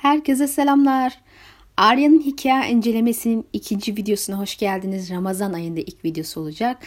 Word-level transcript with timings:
Herkese 0.00 0.48
selamlar. 0.48 1.18
Arya'nın 1.76 2.20
hikaye 2.20 2.72
incelemesinin 2.72 3.46
ikinci 3.52 3.96
videosuna 3.96 4.38
hoş 4.38 4.56
geldiniz. 4.56 5.10
Ramazan 5.10 5.52
ayında 5.52 5.80
ilk 5.80 6.04
videosu 6.04 6.40
olacak. 6.40 6.78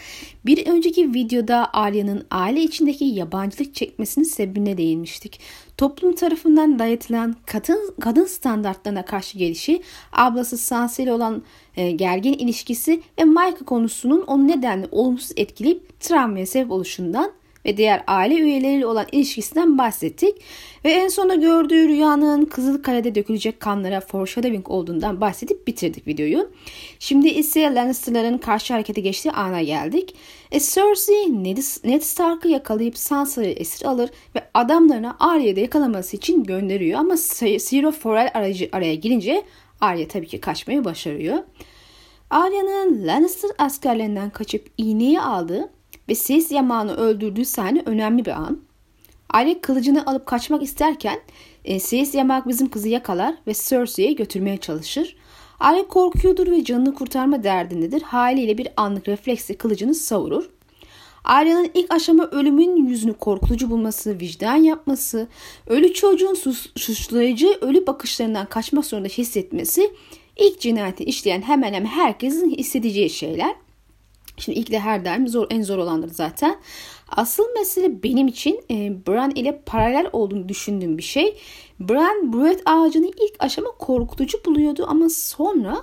Bir 0.46 0.66
önceki 0.66 1.14
videoda 1.14 1.70
Arya'nın 1.72 2.26
aile 2.30 2.62
içindeki 2.62 3.04
yabancılık 3.04 3.74
çekmesinin 3.74 4.24
sebebine 4.24 4.76
değinmiştik. 4.76 5.40
Toplum 5.76 6.14
tarafından 6.14 6.78
dayatılan 6.78 7.36
kadın, 7.46 7.94
kadın 8.00 8.24
standartlarına 8.24 9.04
karşı 9.04 9.38
gelişi, 9.38 9.82
ablası 10.12 10.58
Sansa 10.58 11.02
ile 11.02 11.12
olan 11.12 11.42
e, 11.76 11.90
gergin 11.90 12.32
ilişkisi 12.32 13.02
ve 13.18 13.24
Michael 13.24 13.64
konusunun 13.66 14.22
onu 14.22 14.48
nedenle 14.48 14.86
olumsuz 14.90 15.32
etkileyip 15.36 16.00
travmaya 16.00 16.46
sebep 16.46 16.70
oluşundan 16.70 17.32
ve 17.64 17.76
diğer 17.76 18.04
aile 18.06 18.34
üyeleriyle 18.34 18.86
olan 18.86 19.06
ilişkisinden 19.12 19.78
bahsettik. 19.78 20.34
Ve 20.84 20.92
en 20.92 21.08
sonunda 21.08 21.34
gördüğü 21.34 21.88
rüyanın 21.88 22.44
Kızılkale'de 22.44 23.14
dökülecek 23.14 23.60
kanlara 23.60 24.00
foreshadowing 24.00 24.70
olduğundan 24.70 25.20
bahsedip 25.20 25.66
bitirdik 25.66 26.06
videoyu. 26.06 26.50
Şimdi 26.98 27.28
ise 27.28 27.74
Lannister'ların 27.74 28.38
karşı 28.38 28.72
harekete 28.72 29.00
geçtiği 29.00 29.30
ana 29.30 29.62
geldik. 29.62 30.14
E 30.52 30.60
Cersei 30.60 31.44
Ned 31.84 32.02
Stark'ı 32.02 32.48
yakalayıp 32.48 32.98
Sansa'yı 32.98 33.52
esir 33.52 33.86
alır 33.86 34.10
ve 34.34 34.42
adamlarına 34.54 35.16
Arya'da 35.20 35.60
yakalaması 35.60 36.16
için 36.16 36.44
gönderiyor. 36.44 37.00
Ama 37.00 37.16
Zero 37.16 37.92
Forel 37.92 38.30
aracı 38.34 38.68
araya 38.72 38.94
girince 38.94 39.44
Arya 39.80 40.08
tabii 40.08 40.26
ki 40.26 40.40
kaçmayı 40.40 40.84
başarıyor. 40.84 41.38
Arya'nın 42.30 43.06
Lannister 43.06 43.50
askerlerinden 43.58 44.30
kaçıp 44.30 44.66
iğneyi 44.78 45.20
aldığı 45.20 45.70
ve 46.08 46.14
Sis 46.14 46.52
Yaman'ı 46.52 46.94
öldürdüğü 46.94 47.44
sahne 47.44 47.82
önemli 47.86 48.24
bir 48.24 48.30
an. 48.30 48.60
Arya 49.28 49.60
kılıcını 49.60 50.06
alıp 50.06 50.26
kaçmak 50.26 50.62
isterken 50.62 51.20
e, 51.64 51.80
Sis 51.80 52.14
Yamak 52.14 52.48
bizim 52.48 52.70
kızı 52.70 52.88
yakalar 52.88 53.34
ve 53.46 53.54
Cersei'ye 53.54 54.12
götürmeye 54.12 54.56
çalışır. 54.56 55.16
Arya 55.60 55.88
korkuyordur 55.88 56.50
ve 56.50 56.64
canını 56.64 56.94
kurtarma 56.94 57.42
derdindedir. 57.42 58.02
Haliyle 58.02 58.58
bir 58.58 58.68
anlık 58.76 59.08
refleksle 59.08 59.54
kılıcını 59.54 59.94
savurur. 59.94 60.50
Arya'nın 61.24 61.70
ilk 61.74 61.94
aşama 61.94 62.26
ölümün 62.26 62.76
yüzünü 62.76 63.12
korkutucu 63.12 63.70
bulması, 63.70 64.18
vicdan 64.20 64.56
yapması, 64.56 65.28
ölü 65.66 65.94
çocuğun 65.94 66.34
suçlayıcı 66.76 67.58
ölü 67.60 67.86
bakışlarından 67.86 68.46
kaçmak 68.46 68.86
zorunda 68.86 69.08
hissetmesi 69.08 69.90
ilk 70.36 70.60
cinayeti 70.60 71.04
işleyen 71.04 71.42
hemen 71.42 71.72
hemen 71.74 71.88
herkesin 71.88 72.50
hissedeceği 72.50 73.10
şeyler. 73.10 73.54
Şimdi 74.36 74.58
ilk 74.58 74.70
de 74.70 74.80
her 74.80 75.04
daim 75.04 75.28
zor, 75.28 75.46
en 75.50 75.62
zor 75.62 75.78
olandır 75.78 76.08
zaten. 76.08 76.56
Asıl 77.08 77.44
mesele 77.58 78.02
benim 78.02 78.28
için 78.28 78.60
e, 78.70 79.06
Bran 79.06 79.30
ile 79.30 79.62
paralel 79.66 80.06
olduğunu 80.12 80.48
düşündüğüm 80.48 80.98
bir 80.98 81.02
şey. 81.02 81.38
Bran 81.80 82.32
Bruet 82.32 82.62
ağacını 82.66 83.06
ilk 83.06 83.36
aşama 83.38 83.70
korkutucu 83.70 84.38
buluyordu 84.44 84.86
ama 84.88 85.08
sonra 85.08 85.76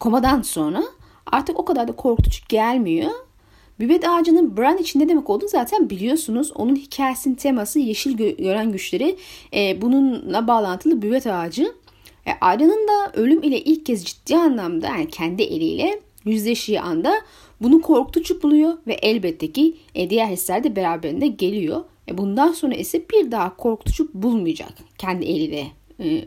komadan 0.00 0.42
sonra 0.42 0.82
artık 1.26 1.58
o 1.58 1.64
kadar 1.64 1.88
da 1.88 1.92
korkutucu 1.92 2.38
gelmiyor. 2.48 3.10
Büvet 3.80 4.08
ağacının 4.08 4.56
Bran 4.56 4.76
için 4.78 5.00
ne 5.00 5.08
demek 5.08 5.30
olduğunu 5.30 5.48
zaten 5.48 5.90
biliyorsunuz. 5.90 6.52
Onun 6.54 6.76
hikayesinin 6.76 7.34
teması 7.34 7.78
yeşil 7.78 8.18
gö- 8.18 8.36
gören 8.36 8.72
güçleri 8.72 9.16
e, 9.54 9.82
bununla 9.82 10.46
bağlantılı 10.46 11.02
büvet 11.02 11.26
ağacı. 11.26 11.72
E, 12.26 12.30
Arya'nın 12.40 12.88
da 12.88 13.12
ölüm 13.14 13.42
ile 13.42 13.60
ilk 13.60 13.86
kez 13.86 14.04
ciddi 14.04 14.36
anlamda 14.36 14.86
yani 14.86 15.08
kendi 15.08 15.42
eliyle 15.42 16.00
yüzleştiği 16.24 16.80
anda 16.80 17.14
bunu 17.62 17.80
korkutucu 17.80 18.42
buluyor 18.42 18.78
ve 18.86 18.92
elbette 18.92 19.52
ki 19.52 19.76
e, 19.94 20.10
diğer 20.10 20.26
hisler 20.26 20.64
de 20.64 20.76
beraberinde 20.76 21.26
geliyor. 21.26 21.84
E, 22.08 22.18
bundan 22.18 22.52
sonra 22.52 22.74
ise 22.74 23.08
bir 23.10 23.30
daha 23.30 23.56
korkutucu 23.56 24.08
bulmayacak 24.14 24.72
kendi 24.98 25.24
eliyle 25.24 25.66
e, 26.00 26.24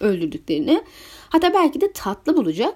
öldürdüklerini. 0.00 0.82
Hatta 1.28 1.54
belki 1.54 1.80
de 1.80 1.92
tatlı 1.92 2.36
bulacak. 2.36 2.74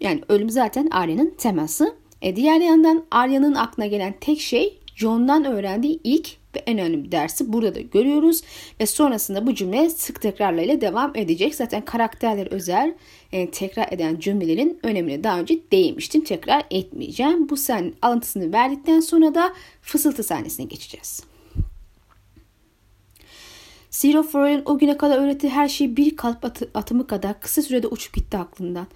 Yani 0.00 0.20
ölüm 0.28 0.50
zaten 0.50 0.88
Arya'nın 0.90 1.34
teması. 1.38 1.94
E, 2.22 2.36
diğer 2.36 2.60
yandan 2.60 3.04
Arya'nın 3.10 3.54
aklına 3.54 3.86
gelen 3.86 4.14
tek 4.20 4.40
şey 4.40 4.78
John'dan 4.96 5.44
öğrendiği 5.44 6.00
ilk 6.04 6.28
ve 6.56 6.58
en 6.66 6.78
önemli 6.78 7.12
dersi 7.12 7.52
burada 7.52 7.74
da 7.74 7.80
görüyoruz. 7.80 8.42
Ve 8.80 8.86
sonrasında 8.86 9.46
bu 9.46 9.54
cümle 9.54 9.90
sık 9.90 10.20
tekrarlarıyla 10.20 10.80
devam 10.80 11.12
edecek. 11.16 11.54
Zaten 11.54 11.84
karakterler 11.84 12.46
özel 12.46 12.94
e, 13.32 13.50
tekrar 13.50 13.92
eden 13.92 14.18
cümlelerin 14.18 14.78
önemine 14.82 15.24
daha 15.24 15.40
önce 15.40 15.60
değinmiştim. 15.72 16.24
Tekrar 16.24 16.64
etmeyeceğim. 16.70 17.48
Bu 17.48 17.56
sen 17.56 17.94
alıntısını 18.02 18.52
verdikten 18.52 19.00
sonra 19.00 19.34
da 19.34 19.52
fısıltı 19.82 20.22
sahnesine 20.22 20.66
geçeceğiz. 20.66 21.22
Zero 23.90 24.22
Forel'in 24.22 24.62
o 24.64 24.78
güne 24.78 24.96
kadar 24.96 25.18
öğrettiği 25.18 25.52
her 25.52 25.68
şey 25.68 25.96
bir 25.96 26.16
kalp 26.16 26.44
atı, 26.44 26.70
atımı 26.74 27.06
kadar 27.06 27.40
kısa 27.40 27.62
sürede 27.62 27.86
uçup 27.86 28.14
gitti 28.14 28.36
aklından. 28.36 28.86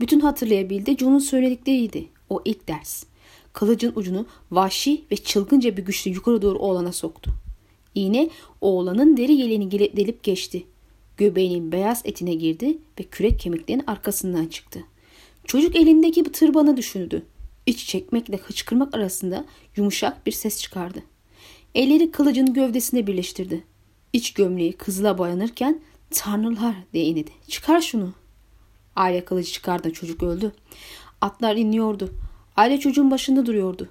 Bütün 0.00 0.20
hatırlayabildi 0.20 0.96
John'un 0.96 1.18
söyledikleriydi. 1.18 2.08
O 2.30 2.42
ilk 2.44 2.68
ders. 2.68 3.04
Kılıcın 3.52 3.92
ucunu 3.96 4.26
vahşi 4.50 5.04
ve 5.12 5.16
çılgınca 5.16 5.76
bir 5.76 5.84
güçle 5.84 6.10
yukarı 6.10 6.42
doğru 6.42 6.58
oğlana 6.58 6.92
soktu. 6.92 7.30
İğne 7.94 8.30
oğlanın 8.60 9.16
deri 9.16 9.32
yeleğini 9.32 9.70
delip 9.70 10.22
geçti. 10.22 10.64
Göbeğinin 11.16 11.72
beyaz 11.72 12.02
etine 12.04 12.34
girdi 12.34 12.78
ve 13.00 13.02
kürek 13.02 13.40
kemiklerinin 13.40 13.84
arkasından 13.86 14.46
çıktı. 14.46 14.84
Çocuk 15.44 15.76
elindeki 15.76 16.24
bir 16.24 16.32
tırbanı 16.32 16.76
düşündü. 16.76 17.22
İç 17.66 17.86
çekmekle 17.86 18.36
hıçkırmak 18.36 18.94
arasında 18.94 19.44
yumuşak 19.76 20.26
bir 20.26 20.32
ses 20.32 20.60
çıkardı. 20.60 21.02
Elleri 21.74 22.10
kılıcın 22.10 22.54
gövdesine 22.54 23.06
birleştirdi. 23.06 23.64
İç 24.12 24.32
gömleği 24.32 24.72
kızıla 24.72 25.18
boyanırken 25.18 25.80
tanrılar 26.10 26.74
diye 26.92 27.04
inledi. 27.04 27.30
Çıkar 27.48 27.80
şunu. 27.80 28.12
Arya 28.96 29.24
kılıcı 29.24 29.52
çıkardı 29.52 29.92
çocuk 29.92 30.22
öldü. 30.22 30.52
Atlar 31.20 31.56
iniyordu. 31.56 32.10
Aile 32.56 32.80
çocuğun 32.80 33.10
başında 33.10 33.46
duruyordu. 33.46 33.88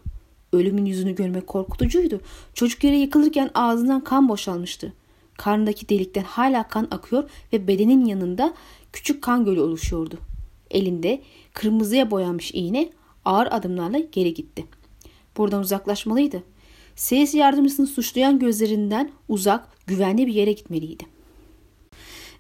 Ölümün 0.54 0.86
yüzünü 0.86 1.16
görmek 1.16 1.48
korkutucuydu. 1.48 2.22
Çocuk 2.54 2.84
yere 2.84 2.98
yıkılırken 2.98 3.52
ağzından 3.54 4.04
kan 4.04 4.30
boşalmıştı. 4.30 4.94
Karnındaki 5.38 5.90
delikten 5.90 6.24
hala 6.24 6.68
kan 6.68 6.88
akıyor 6.92 7.30
ve 7.54 7.68
bedenin 7.68 8.06
yanında 8.06 8.54
küçük 8.94 9.22
kan 9.22 9.46
gölü 9.46 9.62
oluşuyordu. 9.62 10.18
Elinde 10.72 11.22
kırmızıya 11.54 12.12
boyanmış 12.12 12.52
iğne 12.54 12.90
ağır 13.26 13.48
adımlarla 13.52 14.00
geri 14.00 14.34
gitti. 14.34 14.66
Buradan 15.38 15.62
uzaklaşmalıydı. 15.62 16.44
Seyis 16.96 17.36
yardımcısını 17.36 17.88
suçlayan 17.88 18.40
gözlerinden 18.40 19.12
uzak, 19.30 19.88
güvenli 19.88 20.28
bir 20.28 20.34
yere 20.34 20.52
gitmeliydi. 20.52 21.14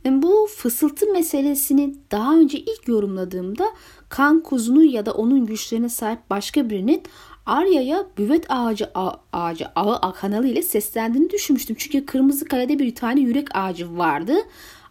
Bu 0.05 0.47
fısıltı 0.55 1.11
meselesini 1.11 1.95
daha 2.11 2.37
önce 2.37 2.59
ilk 2.59 2.87
yorumladığımda 2.87 3.65
kan 4.09 4.43
kuzunu 4.43 4.83
ya 4.83 5.05
da 5.05 5.13
onun 5.13 5.45
güçlerine 5.45 5.89
sahip 5.89 6.19
başka 6.29 6.69
birinin 6.69 7.03
Arya'ya 7.45 8.05
büvet 8.17 8.45
ağacı 8.49 8.91
ağacı 9.33 9.65
ağı 9.75 10.13
kanalı 10.13 10.47
ile 10.47 10.61
seslendiğini 10.61 11.29
düşünmüştüm. 11.29 11.75
Çünkü 11.79 12.05
Kırmızı 12.05 12.45
Kale'de 12.45 12.79
bir 12.79 12.95
tane 12.95 13.21
yürek 13.21 13.55
ağacı 13.55 13.97
vardı. 13.97 14.33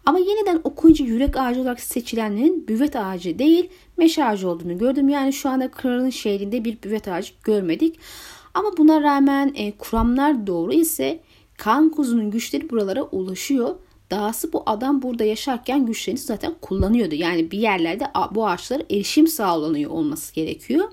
Ama 0.05 0.19
yeniden 0.19 0.61
okuyunca 0.63 1.05
yürek 1.05 1.37
ağacı 1.37 1.61
olarak 1.61 1.79
seçilenlerin 1.79 2.67
büvet 2.67 2.95
ağacı 2.95 3.39
değil 3.39 3.69
meşe 3.97 4.25
ağacı 4.25 4.49
olduğunu 4.49 4.77
gördüm. 4.77 5.09
Yani 5.09 5.33
şu 5.33 5.49
anda 5.49 5.71
kralın 5.71 6.09
şehrinde 6.09 6.65
bir 6.65 6.77
büvet 6.83 7.07
ağacı 7.07 7.33
görmedik. 7.43 7.99
Ama 8.53 8.77
buna 8.77 9.01
rağmen 9.01 9.53
e, 9.55 9.71
kuramlar 9.77 10.47
doğru 10.47 10.73
ise 10.73 11.19
kan 11.57 11.89
kuzunun 11.89 12.31
güçleri 12.31 12.69
buralara 12.69 13.03
ulaşıyor. 13.03 13.75
Dahası 14.13 14.53
bu 14.53 14.63
adam 14.65 15.01
burada 15.01 15.23
yaşarken 15.23 15.85
güçlerini 15.85 16.19
zaten 16.19 16.53
kullanıyordu. 16.61 17.15
Yani 17.15 17.51
bir 17.51 17.57
yerlerde 17.57 18.05
bu 18.31 18.47
ağaçlara 18.47 18.83
erişim 18.91 19.27
sağlanıyor 19.27 19.91
olması 19.91 20.35
gerekiyor. 20.35 20.91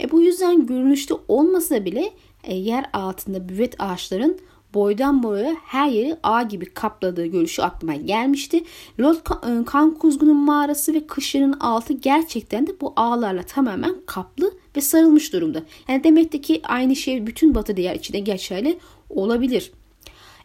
E 0.00 0.10
bu 0.10 0.20
yüzden 0.20 0.66
görünüşte 0.66 1.14
olmasa 1.28 1.84
bile 1.84 2.12
e, 2.44 2.54
yer 2.54 2.84
altında 2.92 3.48
büvet 3.48 3.80
ağaçların 3.80 4.38
boydan 4.74 5.22
boya 5.22 5.56
her 5.64 5.88
yeri 5.88 6.16
ağ 6.22 6.42
gibi 6.42 6.64
kapladığı 6.64 7.26
görüşü 7.26 7.62
aklıma 7.62 7.94
gelmişti. 7.94 8.64
Lord 9.00 9.16
e, 9.16 9.64
Kan 9.64 9.94
Kuzgun'un 9.94 10.36
mağarası 10.36 10.94
ve 10.94 11.06
kışların 11.06 11.52
altı 11.52 11.92
gerçekten 11.92 12.66
de 12.66 12.80
bu 12.80 12.92
ağlarla 12.96 13.42
tamamen 13.42 13.96
kaplı 14.06 14.52
ve 14.76 14.80
sarılmış 14.80 15.32
durumda. 15.32 15.62
Yani 15.88 16.04
demek 16.04 16.44
ki 16.44 16.60
aynı 16.64 16.96
şey 16.96 17.26
bütün 17.26 17.54
batı 17.54 17.76
diğer 17.76 17.94
içinde 17.94 18.18
geçerli 18.18 18.78
olabilir. 19.10 19.72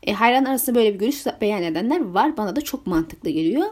E, 0.06 0.14
hayran 0.14 0.46
arasında 0.46 0.76
böyle 0.76 0.94
bir 0.94 1.00
görüş 1.00 1.26
beyan 1.42 1.64
edenler 1.64 2.02
var. 2.02 2.38
Bana 2.38 2.56
da 2.56 2.62
çok 2.62 2.88
mantıklı 2.88 3.30
geliyor. 3.30 3.68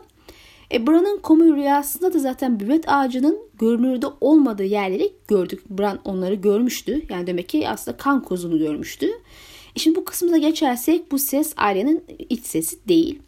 E, 0.73 0.87
Bran'ın 0.87 1.17
komu 1.17 1.55
rüyasında 1.55 2.13
da 2.13 2.19
zaten 2.19 2.59
büvet 2.59 2.83
ağacının 2.87 3.39
görünürde 3.59 4.05
olmadığı 4.21 4.63
yerleri 4.63 5.13
gördük. 5.27 5.69
Bran 5.69 5.99
onları 6.05 6.35
görmüştü. 6.35 7.01
Yani 7.09 7.27
demek 7.27 7.49
ki 7.49 7.69
aslında 7.69 7.97
kan 7.97 8.23
kozunu 8.23 8.57
görmüştü. 8.57 9.07
E 9.75 9.79
şimdi 9.79 9.95
bu 9.95 10.05
kısmına 10.05 10.37
geçersek 10.37 11.11
bu 11.11 11.19
ses 11.19 11.53
Arya'nın 11.57 12.03
iç 12.29 12.45
sesi 12.45 12.87
değil. 12.87 13.19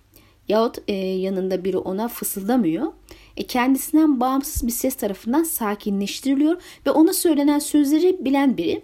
Yahut 0.48 0.78
e, 0.88 0.94
yanında 0.94 1.66
biri 1.66 1.78
ona 1.78 2.08
fısıldamıyor. 2.08 2.94
E, 3.38 3.44
kendisinden 3.44 4.20
bağımsız 4.20 4.68
bir 4.68 4.72
ses 4.72 4.96
tarafından 4.96 5.44
sakinleştiriliyor 5.44 6.62
ve 6.86 6.92
ona 6.92 7.14
söylenen 7.14 7.60
sözleri 7.60 8.26
bilen 8.26 8.58
biri 8.58 8.82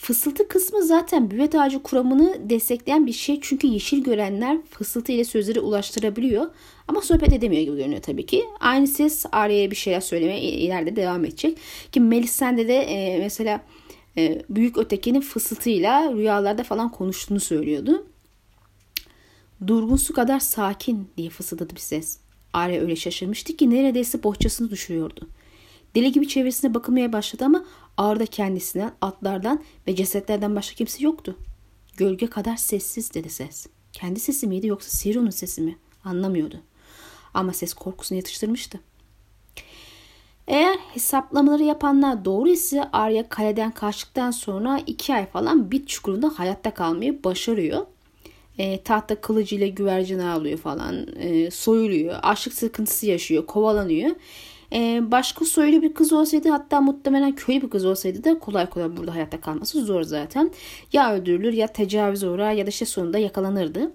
Fısıltı 0.00 0.48
kısmı 0.48 0.82
zaten 0.82 1.30
büvet 1.30 1.54
ağacı 1.54 1.82
kuramını 1.82 2.50
destekleyen 2.50 3.06
bir 3.06 3.12
şey. 3.12 3.38
Çünkü 3.42 3.66
yeşil 3.66 4.04
görenler 4.04 4.58
fısıltı 4.70 5.12
ile 5.12 5.24
sözleri 5.24 5.60
ulaştırabiliyor. 5.60 6.50
Ama 6.88 7.00
sohbet 7.00 7.32
edemiyor 7.32 7.62
gibi 7.62 7.76
görünüyor 7.76 8.02
tabii 8.02 8.26
ki. 8.26 8.44
Aynı 8.60 8.86
ses 8.86 9.26
Arya'ya 9.32 9.70
bir 9.70 9.76
şeyler 9.76 10.00
söylemeye 10.00 10.40
ileride 10.40 10.96
devam 10.96 11.24
edecek. 11.24 11.58
Ki 11.92 12.00
Melisande 12.00 12.68
de 12.68 12.74
e, 12.74 13.18
mesela 13.18 13.60
e, 14.16 14.42
büyük 14.50 14.78
ötekinin 14.78 15.20
fısıltıyla 15.20 16.12
rüyalarda 16.12 16.64
falan 16.64 16.92
konuştuğunu 16.92 17.40
söylüyordu. 17.40 18.06
Durgun 19.66 19.96
su 19.96 20.12
kadar 20.12 20.40
sakin 20.40 21.08
diye 21.16 21.30
fısıldadı 21.30 21.74
bir 21.74 21.80
ses. 21.80 22.18
Arya 22.52 22.80
öyle 22.80 22.96
şaşırmıştı 22.96 23.56
ki 23.56 23.70
neredeyse 23.70 24.22
bohçasını 24.22 24.70
düşürüyordu. 24.70 25.28
Deli 25.94 26.12
gibi 26.12 26.28
çevresine 26.28 26.74
bakılmaya 26.74 27.12
başladı 27.12 27.44
ama 27.44 27.64
ağırda 28.00 28.26
kendisinden, 28.26 28.92
atlardan 29.00 29.64
ve 29.86 29.94
cesetlerden 29.96 30.56
başka 30.56 30.76
kimse 30.76 31.04
yoktu. 31.04 31.36
Gölge 31.96 32.26
kadar 32.26 32.56
sessiz 32.56 33.14
dedi 33.14 33.30
ses. 33.30 33.66
Kendi 33.92 34.20
sesi 34.20 34.46
miydi 34.46 34.66
yoksa 34.66 34.90
Siron'un 34.90 35.30
sesi 35.30 35.60
mi? 35.60 35.78
Anlamıyordu. 36.04 36.60
Ama 37.34 37.52
ses 37.52 37.74
korkusunu 37.74 38.18
yatıştırmıştı. 38.18 38.80
Eğer 40.48 40.76
hesaplamaları 40.76 41.62
yapanlar 41.62 42.24
doğru 42.24 42.48
ise 42.48 42.88
Arya 42.92 43.28
kaleden 43.28 43.70
kaçtıktan 43.70 44.30
sonra 44.30 44.80
iki 44.86 45.14
ay 45.14 45.26
falan 45.26 45.70
bit 45.70 45.88
çukurunda 45.88 46.32
hayatta 46.36 46.74
kalmayı 46.74 47.24
başarıyor. 47.24 47.86
E, 48.58 48.82
tahta 48.82 49.20
kılıcıyla 49.20 49.66
güvercin 49.66 50.18
avlıyor 50.18 50.58
falan. 50.58 51.06
E, 51.16 51.50
soyuluyor. 51.50 52.18
Açlık 52.22 52.54
sıkıntısı 52.54 53.06
yaşıyor. 53.06 53.46
Kovalanıyor. 53.46 54.10
E, 54.72 55.00
başka 55.10 55.44
soylu 55.44 55.82
bir 55.82 55.94
kız 55.94 56.12
olsaydı 56.12 56.48
hatta 56.48 56.80
muhtemelen 56.80 57.32
köylü 57.32 57.62
bir 57.62 57.70
kız 57.70 57.84
olsaydı 57.84 58.24
da 58.24 58.38
kolay 58.38 58.66
kolay 58.66 58.96
burada 58.96 59.14
hayatta 59.14 59.40
kalması 59.40 59.84
zor 59.84 60.02
zaten. 60.02 60.50
Ya 60.92 61.14
öldürülür 61.14 61.52
ya 61.52 61.66
tecavüz 61.66 62.24
uğrar 62.24 62.52
ya 62.52 62.66
da 62.66 62.70
işte 62.70 62.86
sonunda 62.86 63.18
yakalanırdı. 63.18 63.90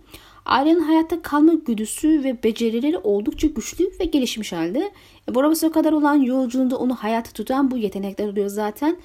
Arya'nın 0.46 0.80
hayatta 0.80 1.22
kalma 1.22 1.54
güdüsü 1.54 2.24
ve 2.24 2.44
becerileri 2.44 2.98
oldukça 2.98 3.48
güçlü 3.48 3.92
ve 4.00 4.06
gelişmiş 4.06 4.54
halde. 4.54 4.92
E, 5.30 5.36
Borabas'a 5.36 5.72
kadar 5.72 5.94
olan 5.94 6.16
yolculuğunda 6.16 6.78
onu 6.78 6.96
hayata 6.96 7.32
tutan 7.32 7.72
bu 7.72 7.78
yetenekler 7.78 8.28
oluyor 8.28 8.48
zaten. 8.48 8.98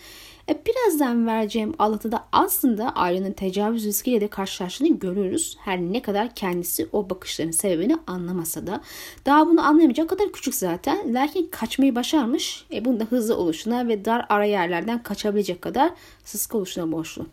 E, 0.51 0.59
birazdan 0.67 1.27
vereceğim 1.27 1.75
anlatıda 1.79 2.25
aslında 2.33 2.97
Arya'nın 2.97 3.33
tecavüz 3.33 3.85
riskiyle 3.85 4.21
de 4.21 4.29
karşılaştığını 4.29 4.99
görüyoruz. 4.99 5.57
Her 5.61 5.81
ne 5.81 6.03
kadar 6.03 6.35
kendisi 6.35 6.89
o 6.93 7.11
bakışların 7.11 7.51
sebebini 7.51 7.97
anlamasa 8.07 8.67
da. 8.67 8.81
Daha 9.27 9.47
bunu 9.47 9.67
anlayamayacak 9.67 10.09
kadar 10.09 10.33
küçük 10.33 10.55
zaten. 10.55 11.15
Lakin 11.15 11.49
kaçmayı 11.51 11.95
başarmış. 11.95 12.65
E, 12.73 12.85
bunda 12.85 13.05
hızlı 13.05 13.37
oluşuna 13.37 13.89
ve 13.89 14.05
dar 14.05 14.27
ara 14.29 14.45
yerlerden 14.45 15.03
kaçabilecek 15.03 15.63
kadar 15.63 15.91
sıska 16.25 16.59
oluşuna 16.59 16.93
borçlu. 16.93 17.27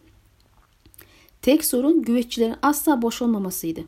Tek 1.42 1.66
sorun 1.66 2.02
güveççilerin 2.02 2.56
asla 2.62 3.02
boş 3.02 3.22
olmamasıydı. 3.22 3.82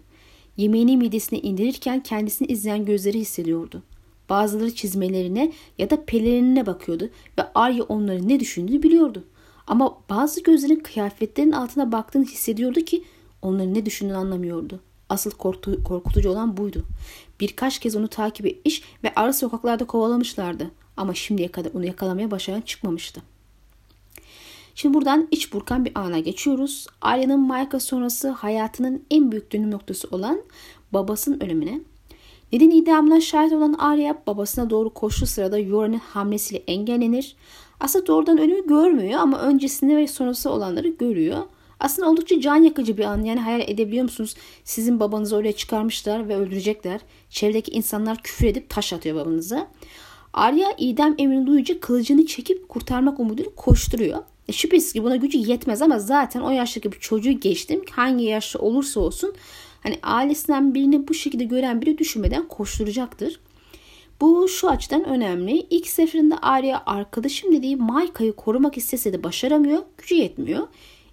Yemeğini 0.58 0.98
midesine 0.98 1.40
indirirken 1.40 2.04
kendisini 2.04 2.48
izleyen 2.48 2.86
gözleri 2.86 3.20
hissediyordu. 3.20 3.84
Bazıları 4.30 4.76
çizmelerine 4.76 5.52
ya 5.78 5.90
da 5.90 6.06
pelerinine 6.06 6.66
bakıyordu 6.66 7.10
ve 7.40 7.44
Arya 7.56 7.84
onların 7.84 8.30
ne 8.30 8.40
düşündüğünü 8.40 8.84
biliyordu. 8.84 9.24
Ama 9.68 9.98
bazı 10.10 10.44
gözlerin 10.44 10.80
kıyafetlerin 10.80 11.52
altına 11.52 11.92
baktığını 11.92 12.26
hissediyordu 12.26 12.80
ki 12.82 13.04
onların 13.42 13.74
ne 13.74 13.86
düşündüğünü 13.86 14.18
anlamıyordu. 14.18 14.80
Asıl 15.10 15.32
korkutu, 15.32 15.84
korkutucu 15.84 16.30
olan 16.30 16.58
buydu. 16.58 16.86
Birkaç 17.40 17.80
kez 17.80 17.96
onu 17.96 18.08
takip 18.08 18.46
etmiş 18.46 18.84
ve 19.04 19.14
ara 19.16 19.34
sokaklarda 19.34 19.86
kovalamışlardı. 19.86 20.72
Ama 20.98 21.14
şimdiye 21.14 21.48
kadar 21.48 21.72
onu 21.74 21.86
yakalamaya 21.86 22.32
başaran 22.32 22.62
çıkmamıştı. 22.62 23.22
Şimdi 24.76 24.94
buradan 24.94 25.28
iç 25.32 25.54
burkan 25.54 25.86
bir 25.86 25.92
ana 25.96 26.20
geçiyoruz. 26.20 26.88
Arya'nın 27.02 27.40
Mayka 27.40 27.80
sonrası 27.80 28.30
hayatının 28.30 29.06
en 29.12 29.32
büyük 29.32 29.52
dönüm 29.52 29.72
noktası 29.72 30.08
olan 30.12 30.42
babasının 30.94 31.40
ölümüne. 31.40 31.82
Neden 32.54 32.70
idamına 32.70 33.22
şahit 33.22 33.54
olan 33.54 33.74
Arya 33.74 34.24
babasına 34.28 34.70
doğru 34.70 34.90
koşu 34.90 35.26
sırada 35.26 35.60
Yoren'in 35.60 36.00
hamlesiyle 36.00 36.64
engellenir. 36.68 37.36
Aslında 37.80 38.08
doğrudan 38.08 38.38
ölümü 38.38 38.68
görmüyor 38.68 39.20
ama 39.20 39.40
öncesinde 39.40 39.98
ve 39.98 40.08
sonrası 40.08 40.52
olanları 40.52 40.88
görüyor. 40.88 41.38
Aslında 41.80 42.10
oldukça 42.10 42.42
can 42.42 42.56
yakıcı 42.56 42.98
bir 42.98 43.04
an. 43.04 43.24
Yani 43.24 43.40
hayal 43.40 43.62
edebiliyor 43.62 44.04
musunuz? 44.04 44.36
Sizin 44.64 45.00
babanızı 45.00 45.36
oraya 45.36 45.52
çıkarmışlar 45.52 46.30
ve 46.30 46.36
öldürecekler. 46.36 47.02
Çevredeki 47.30 47.72
insanlar 47.72 48.24
küfür 48.24 48.48
edip 48.48 48.70
taş 48.70 48.94
atıyor 48.94 49.16
babanıza. 49.16 49.68
Arya 50.34 50.68
idam 50.78 51.16
emrini 51.18 51.48
duyunca 51.48 51.80
kılıcını 51.80 52.26
çekip 52.26 52.70
kurtarmak 52.70 53.20
umuduyla 53.20 53.52
koşturuyor. 53.56 54.18
E 54.48 54.52
şüphesiz 54.52 54.94
ki 54.94 55.04
buna 55.04 55.16
gücü 55.16 55.38
yetmez 55.38 55.82
ama 55.82 56.00
zaten 56.00 56.42
o 56.42 56.50
yaştaki 56.50 56.92
bir 56.92 57.00
çocuğu 57.00 57.32
geçtim. 57.32 57.82
Hangi 57.92 58.26
yaşta 58.26 58.60
olursa 58.60 59.00
olsun 59.00 59.34
hani 59.84 60.00
ailesinden 60.04 60.74
birini 60.74 61.08
bu 61.08 61.14
şekilde 61.14 61.44
gören 61.44 61.82
biri 61.82 61.98
düşünmeden 61.98 62.48
koşturacaktır. 62.48 63.40
Bu 64.22 64.48
şu 64.48 64.70
açıdan 64.70 65.04
önemli. 65.04 65.68
İlk 65.70 65.88
seferinde 65.88 66.36
Arya 66.38 66.84
arkadaşım 66.86 67.52
dediği 67.52 67.76
Maika'yı 67.76 68.34
korumak 68.34 68.78
istese 68.78 69.14
de 69.14 69.24
başaramıyor. 69.24 69.82
Gücü 69.98 70.16
yetmiyor. 70.16 70.68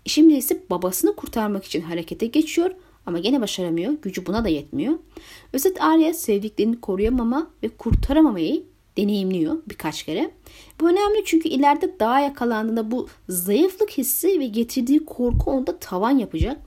Şimdi 0.07 0.35
ise 0.35 0.63
babasını 0.71 1.17
kurtarmak 1.17 1.65
için 1.65 1.81
harekete 1.81 2.27
geçiyor 2.27 2.71
ama 3.07 3.19
gene 3.19 3.41
başaramıyor. 3.41 3.93
Gücü 4.03 4.27
buna 4.27 4.45
da 4.45 4.49
yetmiyor. 4.49 4.95
Özet 5.53 5.83
Arya 5.83 6.15
sevdiklerini 6.15 6.81
koruyamama 6.81 7.51
ve 7.63 7.69
kurtaramamayı 7.69 8.63
deneyimliyor 8.97 9.57
birkaç 9.69 10.03
kere. 10.03 10.31
Bu 10.81 10.89
önemli 10.89 11.25
çünkü 11.25 11.49
ileride 11.49 12.01
dağa 12.01 12.21
yakalandığında 12.21 12.91
bu 12.91 13.09
zayıflık 13.29 13.91
hissi 13.91 14.41
ve 14.41 14.47
getirdiği 14.47 15.05
korku 15.05 15.51
onda 15.51 15.79
tavan 15.79 16.19
yapacak. 16.19 16.59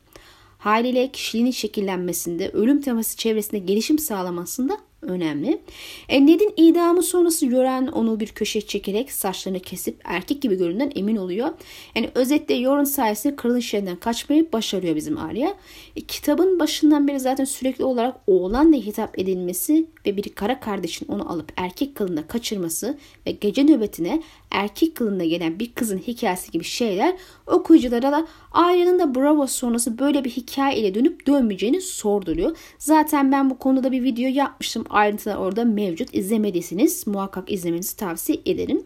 Haliyle 0.60 1.12
kişiliğinin 1.12 1.52
şekillenmesinde, 1.52 2.50
ölüm 2.50 2.82
teması 2.82 3.18
çevresinde 3.18 3.60
gelişim 3.60 4.00
sağlamasında 4.00 4.78
önemli. 5.02 5.62
E, 6.10 6.26
Ned'in 6.26 6.54
idamı 6.58 7.04
sonrası 7.04 7.46
Yoren 7.46 7.88
onu 7.88 8.20
bir 8.20 8.28
köşeye 8.28 8.62
çekerek 8.62 9.12
saçlarını 9.12 9.60
kesip 9.60 10.02
erkek 10.04 10.42
gibi 10.42 10.58
göründen 10.58 10.92
emin 10.96 11.16
oluyor. 11.16 11.50
Yani 11.96 12.10
özetle 12.16 12.56
Yoren 12.56 12.84
sayesinde 12.84 13.36
kralın 13.36 13.60
şehrinden 13.60 13.96
kaçmayı 13.96 14.52
başarıyor 14.54 14.96
bizim 14.96 15.18
Arya. 15.18 15.56
E, 15.96 16.02
kitabın 16.02 16.60
başından 16.60 17.08
beri 17.08 17.20
zaten 17.20 17.46
sürekli 17.46 17.84
olarak 17.84 18.16
oğlan 18.28 18.74
diye 18.74 18.82
hitap 18.82 19.20
edilmesi 19.20 19.86
ve 20.06 20.18
bir 20.18 20.30
kara 20.30 20.60
kardeşin 20.60 21.08
onu 21.08 21.32
alıp 21.32 21.54
erkek 21.58 21.96
kılında 21.96 22.28
kaçırması 22.28 22.98
ve 23.28 23.32
gece 23.32 23.64
nöbetine 23.64 24.22
erkek 24.52 24.96
kılında 24.96 25.26
gelen 25.26 25.60
bir 25.60 25.74
kızın 25.74 25.98
hikayesi 25.98 26.52
gibi 26.52 26.64
şeyler 26.64 27.16
okuyuculara 27.48 28.12
da 28.12 28.28
Arya'nın 28.52 29.00
da 29.00 29.16
Bravo 29.16 29.48
sonrası 29.48 30.00
böyle 30.00 30.24
bir 30.24 30.30
hikaye 30.30 30.78
ile 30.78 30.96
dönüp 30.96 31.28
dönmeyeceğini 31.28 31.82
sorduruyor. 31.82 32.58
Zaten 32.78 33.32
ben 33.32 33.50
bu 33.50 33.58
konuda 33.58 33.92
bir 33.92 34.04
video 34.04 34.30
yapmıştım. 34.30 34.86
Ayrıntılar 34.90 35.36
orada 35.36 35.66
mevcut. 35.66 36.16
İzlemediyseniz 36.16 37.08
muhakkak 37.08 37.52
izlemenizi 37.52 37.98
tavsiye 37.98 38.40
ederim. 38.46 38.84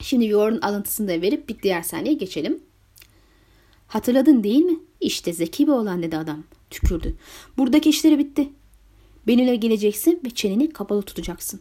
Şimdi 0.00 0.26
Yor'un 0.26 0.60
alıntısını 0.60 1.08
da 1.08 1.22
verip 1.22 1.48
bir 1.48 1.62
diğer 1.62 1.82
sahneye 1.82 2.14
geçelim. 2.14 2.60
Hatırladın 3.86 4.44
değil 4.44 4.64
mi? 4.64 4.78
İşte 5.00 5.32
zeki 5.32 5.66
bir 5.66 5.72
olan 5.72 6.02
dedi 6.02 6.16
adam. 6.16 6.44
Tükürdü. 6.70 7.14
Buradaki 7.58 7.90
işleri 7.90 8.18
bitti. 8.18 8.48
Benimle 9.26 9.56
geleceksin 9.56 10.20
ve 10.24 10.30
çeneni 10.30 10.70
kapalı 10.70 11.02
tutacaksın. 11.02 11.60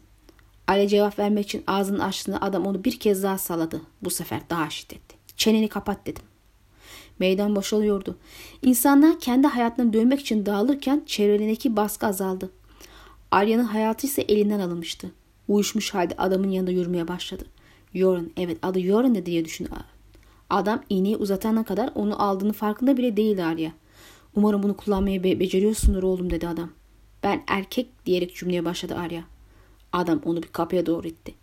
Ale 0.67 0.87
cevap 0.87 1.19
vermek 1.19 1.45
için 1.45 1.63
ağzını 1.67 2.03
açtığında 2.03 2.41
adam 2.41 2.65
onu 2.65 2.83
bir 2.83 2.99
kez 2.99 3.23
daha 3.23 3.37
salladı. 3.37 3.81
Bu 4.01 4.09
sefer 4.09 4.41
daha 4.49 4.69
şiddetli. 4.69 5.15
Çeneni 5.37 5.67
kapat 5.67 6.05
dedim. 6.07 6.23
Meydan 7.19 7.55
boşalıyordu. 7.55 8.17
İnsanlar 8.61 9.19
kendi 9.19 9.47
hayatına 9.47 9.93
dönmek 9.93 10.19
için 10.19 10.45
dağılırken 10.45 11.03
çevrelerindeki 11.05 11.75
baskı 11.75 12.07
azaldı. 12.07 12.49
Arya'nın 13.31 13.63
hayatı 13.63 14.07
ise 14.07 14.21
elinden 14.21 14.59
alınmıştı. 14.59 15.11
Uyuşmuş 15.47 15.93
halde 15.93 16.13
adamın 16.17 16.49
yanında 16.49 16.71
yürümeye 16.71 17.07
başladı. 17.07 17.43
Yoran, 17.93 18.31
evet 18.37 18.57
adı 18.61 18.81
Yoran 18.81 19.25
diye 19.25 19.45
düşündü. 19.45 19.69
Adam 20.49 20.83
iğneyi 20.89 21.17
uzatana 21.17 21.63
kadar 21.63 21.89
onu 21.95 22.23
aldığını 22.23 22.53
farkında 22.53 22.97
bile 22.97 23.17
değildi 23.17 23.43
Arya. 23.43 23.71
Umarım 24.35 24.63
bunu 24.63 24.77
kullanmayı 24.77 25.23
be- 25.23 25.39
beceriyorsundur 25.39 26.03
oğlum 26.03 26.29
dedi 26.29 26.47
adam. 26.47 26.69
Ben 27.23 27.43
erkek 27.47 28.05
diyerek 28.05 28.35
cümleye 28.35 28.65
başladı 28.65 28.95
Arya. 28.95 29.23
Adam 29.97 30.21
onu 30.25 30.43
bir 30.43 30.47
kapıya 30.47 30.85
doğru 30.85 31.07
itti. 31.07 31.33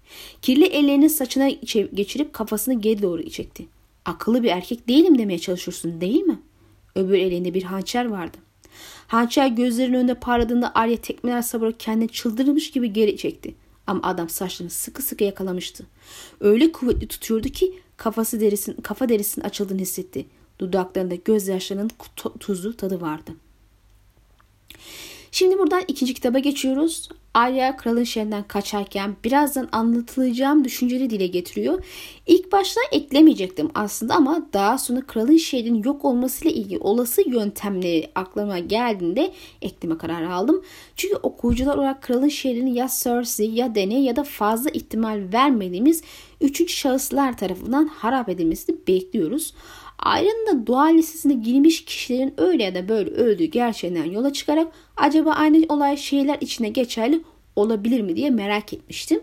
Kirli 0.43 0.65
ellerini 0.65 1.11
saçına 1.11 1.49
geçirip 1.95 2.33
kafasını 2.33 2.81
geri 2.81 3.03
doğru 3.03 3.31
çekti. 3.31 3.67
Akıllı 4.05 4.43
bir 4.43 4.49
erkek 4.49 4.89
değilim 4.89 5.19
demeye 5.19 5.39
çalışıyorsun 5.39 6.01
değil 6.01 6.23
mi? 6.23 6.41
Öbür 6.95 7.19
elinde 7.19 7.55
bir 7.55 7.63
hançer 7.63 8.05
vardı. 8.05 8.37
Hançer 9.07 9.47
gözlerinin 9.47 9.97
önünde 9.99 10.15
parladığında 10.15 10.73
Arya 10.75 10.97
tekmeler 10.97 11.43
savurup 11.43 11.81
kendini 11.81 12.09
çıldırmış 12.09 12.71
gibi 12.71 12.93
geri 12.93 13.17
çekti. 13.17 13.55
Ama 13.87 14.01
adam 14.03 14.29
saçlarını 14.29 14.71
sıkı 14.71 15.03
sıkı 15.03 15.25
yakalamıştı. 15.25 15.87
Öyle 16.41 16.73
kuvvetli 16.73 17.09
tutuyordu 17.09 17.49
ki 17.49 17.75
kafası 17.97 18.41
derisin, 18.41 18.75
kafa 18.83 19.09
derisinin 19.09 19.45
açıldığını 19.45 19.81
hissetti. 19.81 20.27
Dudaklarında 20.59 21.15
gözyaşlarının 21.15 21.91
tuzlu 22.41 22.77
tadı 22.77 23.01
vardı. 23.01 23.33
Şimdi 25.35 25.59
buradan 25.59 25.83
ikinci 25.89 26.15
kitaba 26.15 26.39
geçiyoruz. 26.39 27.09
Arya 27.35 27.77
kralın 27.77 28.05
şehrinden 28.05 28.43
kaçarken 28.43 29.17
birazdan 29.25 29.69
anlatılacağım 29.73 30.65
düşünceleri 30.65 31.11
dile 31.11 31.27
getiriyor. 31.27 31.85
İlk 32.27 32.53
başta 32.53 32.81
eklemeyecektim 32.93 33.71
aslında 33.75 34.15
ama 34.15 34.47
daha 34.53 34.79
sonra 34.79 35.01
kralın 35.01 35.37
şehrinin 35.37 35.83
yok 35.83 36.05
olmasıyla 36.05 36.57
ilgili 36.57 36.79
olası 36.79 37.29
yöntemleri 37.29 38.11
aklıma 38.15 38.59
geldiğinde 38.59 39.33
ekleme 39.63 39.99
kararı 39.99 40.33
aldım. 40.35 40.63
Çünkü 40.97 41.17
okuyucular 41.17 41.77
olarak 41.77 42.03
kralın 42.03 42.29
şehrinin 42.29 42.75
ya 42.75 42.89
Cersei 43.03 43.55
ya 43.55 43.75
Dany 43.75 44.05
ya 44.05 44.17
da 44.17 44.25
fazla 44.25 44.71
ihtimal 44.71 45.23
vermediğimiz 45.33 46.03
üçüncü 46.41 46.73
şahıslar 46.73 47.37
tarafından 47.37 47.87
harap 47.87 48.29
edilmesini 48.29 48.77
bekliyoruz. 48.89 49.55
Ayrıca 49.99 50.33
da 50.53 50.67
dua 50.67 50.85
listesine 50.85 51.35
girmiş 51.35 51.85
kişilerin 51.85 52.35
öyle 52.37 52.63
ya 52.63 52.75
da 52.75 52.89
böyle 52.89 53.11
öldüğü 53.11 53.45
gerçeğinden 53.45 54.05
yola 54.05 54.33
çıkarak 54.33 54.73
acaba 54.97 55.33
aynı 55.33 55.67
olay 55.69 55.97
şehirler 55.97 56.39
içine 56.41 56.69
geçerli 56.69 57.21
olabilir 57.57 58.01
mi 58.01 58.17
diye 58.17 58.31
merak 58.31 58.73
etmiştim. 58.73 59.21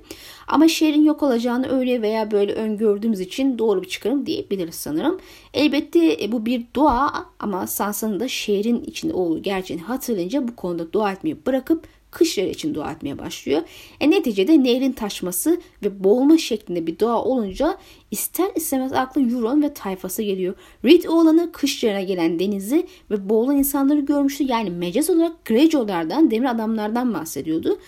Ama 0.47 0.67
şehrin 0.67 1.03
yok 1.03 1.23
olacağını 1.23 1.79
öyle 1.79 2.01
veya 2.01 2.31
böyle 2.31 2.53
öngördüğümüz 2.53 3.19
için 3.19 3.57
doğru 3.57 3.81
bir 3.81 3.87
çıkarım 3.87 4.25
diyebiliriz 4.25 4.75
sanırım. 4.75 5.19
Elbette 5.53 6.17
e, 6.23 6.31
bu 6.31 6.45
bir 6.45 6.63
dua 6.73 7.25
ama 7.39 7.67
Sansa'nın 7.67 8.19
da 8.19 8.27
şehrin 8.27 8.83
içinde 8.83 9.13
olduğu 9.13 9.41
gerçeğini 9.41 9.83
hatırlayınca 9.83 10.47
bu 10.47 10.55
konuda 10.55 10.93
dua 10.93 11.11
etmeyi 11.11 11.45
bırakıp 11.45 11.87
kışları 12.11 12.47
için 12.47 12.75
dua 12.75 12.91
etmeye 12.91 13.19
başlıyor. 13.19 13.61
E 13.99 14.11
neticede 14.11 14.63
nehrin 14.63 14.91
taşması 14.91 15.61
ve 15.83 16.03
boğulma 16.03 16.37
şeklinde 16.37 16.87
bir 16.87 16.99
dua 16.99 17.23
olunca 17.23 17.77
ister 18.11 18.47
istemez 18.55 18.93
aklı 18.93 19.21
Euron 19.21 19.61
ve 19.61 19.73
tayfası 19.73 20.23
geliyor. 20.23 20.55
Reed 20.85 21.03
oğlanı 21.03 21.51
kışlarına 21.51 22.01
gelen 22.01 22.39
denizi 22.39 22.87
ve 23.11 23.29
boğulan 23.29 23.57
insanları 23.57 23.99
görmüştü. 23.99 24.43
Yani 24.43 24.69
mecaz 24.69 25.09
olarak 25.09 25.45
Greyjoy'lardan, 25.45 26.31
demir 26.31 26.49
adamlardan 26.49 27.13
bahsediyordu. 27.13 27.79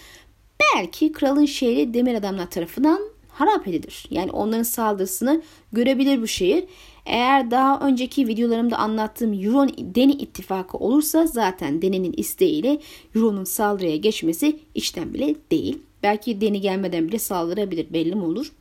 Belki 0.75 1.11
kralın 1.11 1.45
şehri 1.45 1.93
demir 1.93 2.15
adamlar 2.15 2.49
tarafından 2.49 2.99
harap 3.29 3.67
edilir. 3.67 4.05
Yani 4.09 4.31
onların 4.31 4.63
saldırısını 4.63 5.41
görebilir 5.73 6.21
bu 6.21 6.27
şehir. 6.27 6.63
Eğer 7.05 7.51
daha 7.51 7.87
önceki 7.87 8.27
videolarımda 8.27 8.77
anlattığım 8.77 9.33
Euron 9.33 9.69
Deni 9.77 10.11
ittifakı 10.11 10.77
olursa 10.77 11.27
zaten 11.27 11.81
Deni'nin 11.81 12.13
isteğiyle 12.17 12.79
Euron'un 13.15 13.43
saldırıya 13.43 13.95
geçmesi 13.95 14.59
içten 14.75 15.13
bile 15.13 15.35
değil. 15.51 15.79
Belki 16.03 16.41
Deni 16.41 16.61
gelmeden 16.61 17.07
bile 17.07 17.19
saldırabilir 17.19 17.93
belli 17.93 18.15
mi 18.15 18.23
olur? 18.23 18.51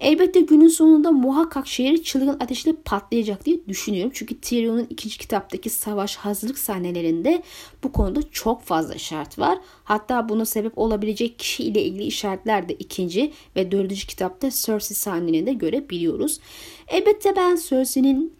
Elbette 0.00 0.40
günün 0.40 0.68
sonunda 0.68 1.12
muhakkak 1.12 1.66
şehir 1.66 2.02
çılgın 2.02 2.36
ateşle 2.40 2.72
patlayacak 2.72 3.46
diye 3.46 3.66
düşünüyorum. 3.68 4.12
Çünkü 4.14 4.40
Tyrion'un 4.40 4.86
ikinci 4.90 5.18
kitaptaki 5.18 5.70
savaş 5.70 6.16
hazırlık 6.16 6.58
sahnelerinde 6.58 7.42
bu 7.84 7.92
konuda 7.92 8.20
çok 8.30 8.62
fazla 8.62 8.94
işaret 8.94 9.38
var. 9.38 9.58
Hatta 9.84 10.28
buna 10.28 10.44
sebep 10.44 10.78
olabilecek 10.78 11.38
kişi 11.38 11.64
ile 11.64 11.82
ilgili 11.82 12.04
işaretler 12.04 12.68
de 12.68 12.74
ikinci 12.74 13.32
ve 13.56 13.70
dördüncü 13.72 14.06
kitapta 14.06 14.50
Cersei 14.50 14.94
sahnelerinde 14.94 15.52
görebiliyoruz. 15.52 16.40
Elbette 16.88 17.36
ben 17.36 17.58
Cersei'nin 17.68 18.32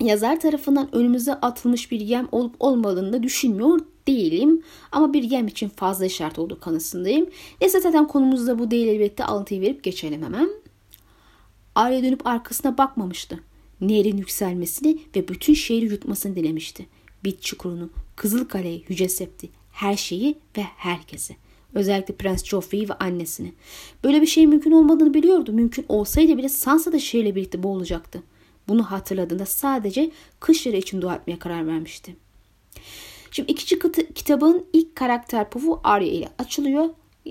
yazar 0.00 0.40
tarafından 0.40 0.94
önümüze 0.94 1.34
atılmış 1.34 1.90
bir 1.90 2.00
yem 2.00 2.28
olup 2.32 2.54
olmadığını 2.60 3.12
da 3.12 3.22
düşünmüyor 3.22 3.80
değilim. 4.08 4.62
Ama 4.92 5.12
bir 5.12 5.22
yem 5.22 5.46
için 5.46 5.68
fazla 5.68 6.06
işaret 6.06 6.38
olduğu 6.38 6.60
kanısındayım. 6.60 7.26
Neyse 7.60 7.80
zaten 7.80 8.08
konumuz 8.08 8.58
bu 8.58 8.70
değil 8.70 8.88
elbette 8.88 9.24
alıntıyı 9.24 9.60
verip 9.60 9.84
geçelim 9.84 10.22
hemen. 10.22 10.63
Arya 11.74 12.02
dönüp 12.02 12.26
arkasına 12.26 12.78
bakmamıştı. 12.78 13.40
Nehrin 13.80 14.16
yükselmesini 14.16 14.98
ve 15.16 15.28
bütün 15.28 15.54
şehri 15.54 15.84
yutmasını 15.84 16.36
dilemişti. 16.36 16.86
Bit 17.24 17.42
çukurunu, 17.42 17.90
Kızıl 18.16 18.44
Kale'yi, 18.44 18.84
Yüce 18.88 19.08
Septi, 19.08 19.48
her 19.72 19.96
şeyi 19.96 20.38
ve 20.56 20.62
herkesi. 20.62 21.36
Özellikle 21.74 22.14
Prens 22.14 22.44
Joffrey 22.44 22.88
ve 22.88 22.92
annesini. 22.92 23.52
Böyle 24.04 24.22
bir 24.22 24.26
şey 24.26 24.46
mümkün 24.46 24.70
olmadığını 24.70 25.14
biliyordu. 25.14 25.52
Mümkün 25.52 25.86
olsaydı 25.88 26.38
bile 26.38 26.48
Sansa 26.48 26.92
da 26.92 26.98
şehirle 26.98 27.34
birlikte 27.34 27.62
boğulacaktı. 27.62 28.22
Bunu 28.68 28.82
hatırladığında 28.82 29.46
sadece 29.46 30.10
kışları 30.40 30.76
için 30.76 31.02
dua 31.02 31.14
etmeye 31.14 31.38
karar 31.38 31.66
vermişti. 31.66 32.16
Şimdi 33.30 33.52
ikinci 33.52 33.78
kitabın 34.14 34.66
ilk 34.72 34.96
karakter 34.96 35.50
pufu 35.50 35.80
Arya 35.84 36.08
ile 36.08 36.28
açılıyor 36.38 36.88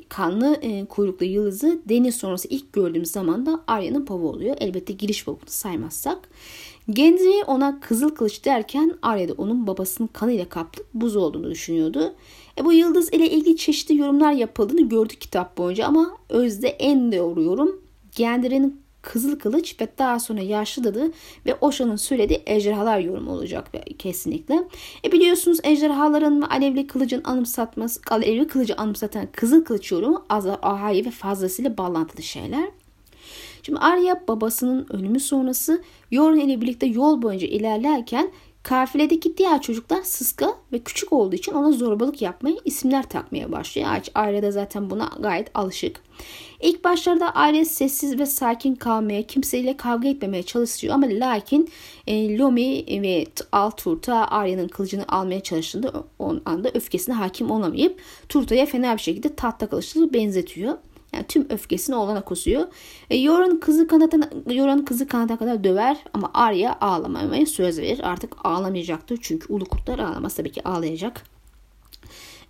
kanlı 0.10 0.56
e, 0.62 0.86
kuyruklu 0.86 1.26
yıldızı 1.26 1.82
deniz 1.90 2.16
sonrası 2.16 2.48
ilk 2.48 2.74
gördüğümüz 2.74 3.12
zaman 3.12 3.46
da 3.46 3.64
Arya'nın 3.68 4.06
pavı 4.06 4.28
oluyor. 4.28 4.56
Elbette 4.60 4.94
giriş 4.94 5.26
pavunu 5.26 5.40
saymazsak. 5.46 6.30
Gendry 6.90 7.44
ona 7.48 7.80
kızıl 7.80 8.10
kılıç 8.10 8.46
derken 8.46 8.98
Arya 9.02 9.30
da 9.30 9.34
onun 9.38 9.68
babasının 9.68 10.08
kanıyla 10.08 10.50
kaplı 10.50 10.84
buz 10.94 11.16
olduğunu 11.16 11.52
düşünüyordu. 11.52 12.14
E, 12.58 12.66
bu 12.66 12.74
yıldız 12.74 13.14
ile 13.14 13.30
ilgili 13.30 13.58
çeşitli 13.58 13.98
yorumlar 13.98 14.32
yapıldığını 14.32 14.90
gördük 14.90 15.22
kitap 15.22 15.58
boyunca 15.58 15.86
ama 15.86 16.18
özde 16.30 16.68
en 16.68 17.12
doğru 17.12 17.44
yorum 17.44 17.82
Gendry'nin 18.16 18.83
Kızıl 19.04 19.40
Kılıç 19.40 19.82
ve 19.82 19.88
daha 19.98 20.20
sonra 20.20 20.42
Yaşlı 20.42 20.84
Dadı 20.84 21.12
ve 21.46 21.56
Oşan'ın 21.62 21.96
söylediği 21.96 22.44
ejderhalar 22.46 23.00
yorumu 23.00 23.32
olacak 23.32 23.72
kesinlikle. 24.00 24.64
E 25.06 25.12
biliyorsunuz 25.12 25.60
ejderhaların 25.64 26.42
ve 26.42 26.46
alevli 26.46 26.88
kılıcın 26.88 27.22
anımsatması, 27.24 28.02
alevli 28.10 28.48
kılıcı 28.48 28.76
anımsatan 28.76 29.28
Kızıl 29.32 29.64
Kılıç 29.64 29.92
yorumu 29.92 30.26
az 30.30 30.48
ahayı 30.48 31.06
ve 31.06 31.12
fazlasıyla 31.12 31.78
bağlantılı 31.78 32.24
şeyler. 32.24 32.70
Şimdi 33.64 33.80
Arya 33.80 34.24
babasının 34.28 34.88
ölümü 34.90 35.20
sonrası 35.20 35.84
Yoren 36.12 36.40
ile 36.40 36.62
birlikte 36.62 36.86
yol 36.86 37.22
boyunca 37.22 37.48
ilerlerken 37.48 38.32
Kafiledeki 38.64 39.38
diğer 39.38 39.62
çocuklar 39.62 40.02
sıska 40.02 40.56
ve 40.72 40.80
küçük 40.80 41.14
olduğu 41.14 41.36
için 41.36 41.52
ona 41.52 41.72
zorbalık 41.72 42.22
yapmaya, 42.22 42.56
isimler 42.66 43.10
takmaya 43.10 43.52
başlıyor. 43.52 43.88
Arya 44.16 44.44
da 44.44 44.52
zaten 44.52 44.90
buna 44.90 45.12
gayet 45.20 45.52
alışık. 45.54 46.02
İlk 46.62 46.84
başlarda 46.84 47.36
Arya 47.36 47.66
sessiz 47.66 48.20
ve 48.20 48.26
sakin 48.26 48.76
kalmaya, 48.76 49.24
kimseyle 49.24 49.78
kavga 49.78 50.08
etmemeye 50.08 50.44
çalışıyor 50.44 50.94
ama 50.94 51.08
lakin 51.10 51.70
e, 52.08 52.38
Lomi 52.38 53.02
ve 53.02 53.26
Alturta 53.52 54.28
Arya'nın 54.28 54.68
kılıcını 54.68 55.06
almaya 55.08 55.40
çalıştığında 55.40 56.04
o 56.20 56.36
anda 56.46 56.70
öfkesine 56.74 57.16
hakim 57.16 57.52
olamayıp 57.52 58.00
Turta'ya 58.30 58.66
fena 58.66 58.96
bir 58.96 59.02
şekilde 59.02 59.36
tahta 59.36 59.68
kılıçlı 59.68 60.14
benzetiyor. 60.14 60.78
Yani 61.14 61.26
tüm 61.28 61.46
öfkesini 61.50 61.96
oğlana 61.96 62.22
kusuyor. 62.22 62.68
E, 63.10 63.18
Yoran 63.18 63.60
kızı 63.60 63.88
kanatına, 63.88 64.30
Yoran 64.52 64.86
kızı 64.86 65.08
kanata 65.08 65.38
kadar 65.38 65.64
döver 65.64 65.98
ama 66.14 66.32
Arya 66.34 66.78
ağlamamaya 66.82 67.46
söz 67.46 67.80
verir. 67.80 68.00
Artık 68.04 68.34
ağlamayacaktır 68.44 69.20
çünkü 69.22 69.54
ulu 69.54 69.66
kurtlar 69.66 70.00
ağlamaz 70.00 70.36
tabii 70.36 70.52
ki 70.52 70.64
ağlayacak. 70.64 71.24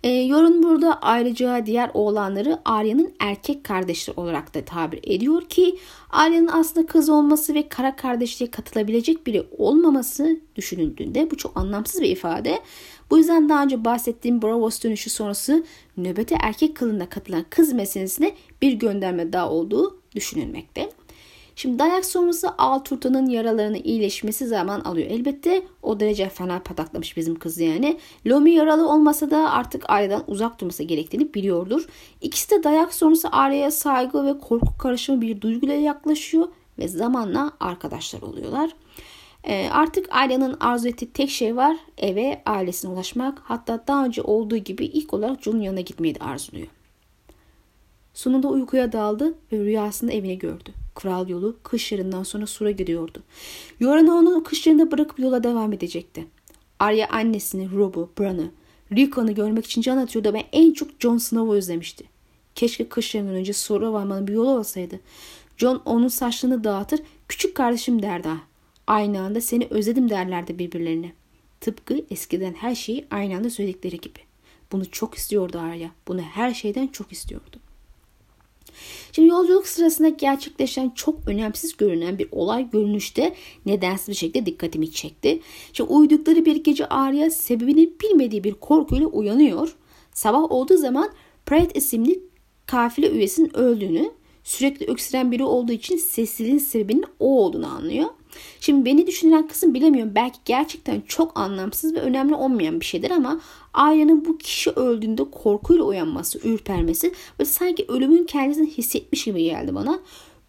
E, 0.04 0.08
Yorun 0.08 0.62
burada 0.62 0.98
ayrıca 1.02 1.66
diğer 1.66 1.90
oğlanları 1.94 2.58
Arya'nın 2.64 3.14
erkek 3.20 3.64
kardeşleri 3.64 4.20
olarak 4.20 4.54
da 4.54 4.64
tabir 4.64 5.00
ediyor 5.02 5.42
ki 5.42 5.78
Arya'nın 6.10 6.48
aslında 6.48 6.86
kız 6.86 7.08
olması 7.08 7.54
ve 7.54 7.68
kara 7.68 7.96
kardeşliğe 7.96 8.50
katılabilecek 8.50 9.26
biri 9.26 9.46
olmaması 9.58 10.40
düşünüldüğünde 10.56 11.30
bu 11.30 11.36
çok 11.36 11.56
anlamsız 11.56 12.00
bir 12.00 12.10
ifade. 12.10 12.58
Bu 13.14 13.18
yüzden 13.18 13.48
daha 13.48 13.62
önce 13.62 13.84
bahsettiğim 13.84 14.42
Bravos 14.42 14.82
dönüşü 14.82 15.10
sonrası 15.10 15.64
nöbete 15.96 16.36
erkek 16.40 16.76
kılığında 16.76 17.08
katılan 17.08 17.44
kız 17.50 17.72
meselesine 17.72 18.34
bir 18.62 18.72
gönderme 18.72 19.32
daha 19.32 19.50
olduğu 19.50 20.00
düşünülmekte. 20.14 20.90
Şimdi 21.56 21.78
dayak 21.78 22.04
sonrası 22.04 22.48
Alturta'nın 22.58 23.26
yaralarının 23.26 23.80
iyileşmesi 23.84 24.46
zaman 24.46 24.80
alıyor. 24.80 25.10
Elbette 25.10 25.62
o 25.82 26.00
derece 26.00 26.28
fena 26.28 26.58
pataklamış 26.58 27.16
bizim 27.16 27.38
kız 27.38 27.58
yani. 27.58 27.98
Lomi 28.26 28.50
yaralı 28.50 28.88
olmasa 28.88 29.30
da 29.30 29.50
artık 29.50 29.90
Arya'dan 29.90 30.24
uzak 30.26 30.60
durması 30.60 30.82
gerektiğini 30.82 31.34
biliyordur. 31.34 31.86
İkisi 32.20 32.50
de 32.50 32.64
dayak 32.64 32.94
sonrası 32.94 33.28
Arya'ya 33.28 33.70
saygı 33.70 34.26
ve 34.26 34.38
korku 34.38 34.78
karışımı 34.78 35.20
bir 35.20 35.40
duyguyla 35.40 35.74
yaklaşıyor 35.74 36.48
ve 36.78 36.88
zamanla 36.88 37.52
arkadaşlar 37.60 38.22
oluyorlar. 38.22 38.70
E, 39.44 39.68
artık 39.70 40.06
Arya'nın 40.10 40.56
arzu 40.60 40.88
ettiği 40.88 41.12
tek 41.12 41.30
şey 41.30 41.56
var. 41.56 41.76
Eve 41.98 42.42
ailesine 42.46 42.90
ulaşmak. 42.90 43.38
Hatta 43.44 43.84
daha 43.86 44.04
önce 44.04 44.22
olduğu 44.22 44.56
gibi 44.56 44.84
ilk 44.84 45.14
olarak 45.14 45.42
John'un 45.42 45.60
yanına 45.60 45.80
gitmeyi 45.80 46.14
de 46.14 46.18
arzuluyor. 46.18 46.66
Sonunda 48.14 48.48
uykuya 48.48 48.92
daldı 48.92 49.34
ve 49.52 49.58
rüyasında 49.58 50.12
evini 50.12 50.38
gördü. 50.38 50.70
Kral 50.94 51.28
yolu 51.28 51.56
kış 51.62 51.92
yarından 51.92 52.22
sonra 52.22 52.46
Sur'a 52.46 52.70
gidiyordu. 52.70 53.22
Yorana 53.80 54.14
onu 54.14 54.44
kış 54.44 54.66
yarında 54.66 54.90
bırakıp 54.90 55.18
yola 55.18 55.44
devam 55.44 55.72
edecekti. 55.72 56.26
Arya 56.78 57.08
annesini, 57.08 57.76
Rob'u, 57.76 58.10
Bran'ı, 58.18 58.50
Rickon'u 58.92 59.34
görmek 59.34 59.66
için 59.66 59.80
can 59.80 59.96
atıyordu 59.96 60.32
ve 60.32 60.44
en 60.52 60.72
çok 60.72 60.88
Jon 61.00 61.18
Snow'u 61.18 61.54
özlemişti. 61.54 62.04
Keşke 62.54 62.88
kış 62.88 63.14
yarından 63.14 63.34
önce 63.34 63.52
Sur'a 63.52 63.92
varmanın 63.92 64.26
bir 64.26 64.32
yolu 64.32 64.50
olsaydı. 64.50 65.00
Jon 65.56 65.82
onun 65.84 66.08
saçlarını 66.08 66.64
dağıtır, 66.64 67.00
küçük 67.28 67.54
kardeşim 67.54 68.02
derdi. 68.02 68.28
Aynı 68.86 69.20
anda 69.20 69.40
seni 69.40 69.66
özledim 69.70 70.10
derlerdi 70.10 70.58
birbirlerine. 70.58 71.12
Tıpkı 71.60 72.04
eskiden 72.10 72.54
her 72.54 72.74
şeyi 72.74 73.06
aynı 73.10 73.36
anda 73.36 73.50
söyledikleri 73.50 74.00
gibi. 74.00 74.18
Bunu 74.72 74.90
çok 74.90 75.14
istiyordu 75.14 75.58
Arya. 75.58 75.90
Bunu 76.08 76.20
her 76.20 76.54
şeyden 76.54 76.86
çok 76.86 77.12
istiyordu. 77.12 77.56
Şimdi 79.12 79.28
yolculuk 79.28 79.66
sırasında 79.66 80.08
gerçekleşen 80.08 80.90
çok 80.90 81.28
önemsiz 81.28 81.76
görünen 81.76 82.18
bir 82.18 82.28
olay 82.32 82.70
görünüşte 82.70 83.34
nedensiz 83.66 84.08
bir 84.08 84.14
şekilde 84.14 84.46
dikkatimi 84.46 84.90
çekti. 84.90 85.40
Şimdi 85.72 85.92
uyudukları 85.92 86.44
bir 86.44 86.56
gece 86.56 86.86
Arya 86.86 87.30
sebebini 87.30 87.92
bilmediği 88.00 88.44
bir 88.44 88.54
korkuyla 88.54 89.06
uyanıyor. 89.06 89.76
Sabah 90.12 90.52
olduğu 90.52 90.76
zaman 90.76 91.10
Pratt 91.46 91.76
isimli 91.76 92.20
kafile 92.66 93.10
üyesinin 93.10 93.56
öldüğünü, 93.56 94.10
sürekli 94.44 94.86
öksüren 94.86 95.32
biri 95.32 95.44
olduğu 95.44 95.72
için 95.72 95.96
sessizliğin 95.96 96.58
sebebinin 96.58 97.04
o 97.20 97.44
olduğunu 97.44 97.66
anlıyor. 97.66 98.08
Şimdi 98.60 98.84
beni 98.84 99.06
düşünen 99.06 99.48
kısım 99.48 99.74
bilemiyorum. 99.74 100.12
Belki 100.14 100.38
gerçekten 100.44 101.00
çok 101.00 101.38
anlamsız 101.38 101.94
ve 101.94 102.00
önemli 102.00 102.34
olmayan 102.34 102.80
bir 102.80 102.84
şeydir 102.84 103.10
ama 103.10 103.40
Arya'nın 103.74 104.24
bu 104.24 104.38
kişi 104.38 104.70
öldüğünde 104.70 105.30
korkuyla 105.30 105.84
uyanması, 105.84 106.38
ürpermesi 106.48 107.12
ve 107.40 107.44
sanki 107.44 107.84
ölümün 107.88 108.24
kendisini 108.24 108.70
hissetmiş 108.70 109.24
gibi 109.24 109.44
geldi 109.44 109.74
bana. 109.74 110.00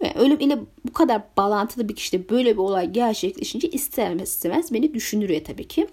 Ve 0.01 0.13
ölüm 0.15 0.39
ile 0.39 0.59
bu 0.87 0.93
kadar 0.93 1.21
bağlantılı 1.37 1.89
bir 1.89 1.95
kişide 1.95 2.29
böyle 2.29 2.53
bir 2.53 2.57
olay 2.57 2.91
gerçekleşince 2.91 3.69
ister 3.69 4.15
istemez 4.15 4.73
beni 4.73 4.93
düşündürüyor 4.93 5.43
tabii 5.43 5.67
ki. 5.67 5.87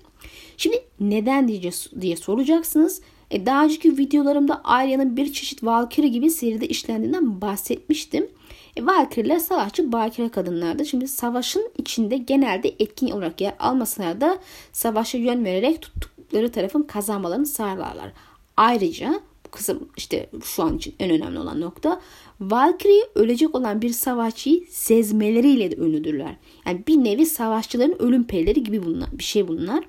Şimdi 0.57 0.85
neden 1.01 1.49
diyeceğiz 1.49 1.91
diye 2.01 2.17
soracaksınız. 2.17 3.01
E, 3.31 3.47
daha 3.47 3.65
önceki 3.65 3.99
videolarımda 3.99 4.61
Arya'nın 4.65 5.17
bir 5.17 5.33
çeşit 5.33 5.65
Valkyrie 5.65 6.09
gibi 6.09 6.31
seride 6.31 6.69
işlendiğinden 6.69 7.41
bahsetmiştim. 7.41 8.27
E, 8.77 8.87
Valkyrie'ler 8.87 9.39
savaşçı 9.39 9.93
bakire 9.93 10.29
kadınlardı. 10.29 10.85
Şimdi 10.85 11.09
savaşın 11.09 11.71
içinde 11.79 12.17
genelde 12.17 12.69
etkin 12.79 13.11
olarak 13.11 13.41
yer 13.41 13.55
almasalar 13.59 14.21
da 14.21 14.39
savaşa 14.73 15.19
yön 15.19 15.45
vererek 15.45 15.83
tuttukları 15.83 16.53
tarafın 16.53 16.83
kazanmalarını 16.83 17.47
sağlarlar. 17.47 18.13
Ayrıca 18.57 19.21
bu 19.47 19.51
kısım 19.51 19.89
işte 19.97 20.31
şu 20.45 20.63
an 20.63 20.77
için 20.77 20.95
en 20.99 21.11
önemli 21.11 21.39
olan 21.39 21.61
nokta 21.61 22.01
Valkyrie 22.41 23.03
ölecek 23.15 23.55
olan 23.55 23.83
bir 23.83 23.91
savaşçıyı 23.91 24.65
sezmeleriyle 24.71 25.71
de 25.71 25.77
ünlüdürler. 25.77 26.37
Yani 26.67 26.83
bir 26.87 26.97
nevi 26.97 27.27
savaşçıların 27.27 28.03
ölüm 28.03 28.25
perileri 28.25 28.65
gibi 28.65 28.85
bunlar, 28.85 29.09
bir 29.13 29.25
şey 29.25 29.49
bunlar. 29.49 29.85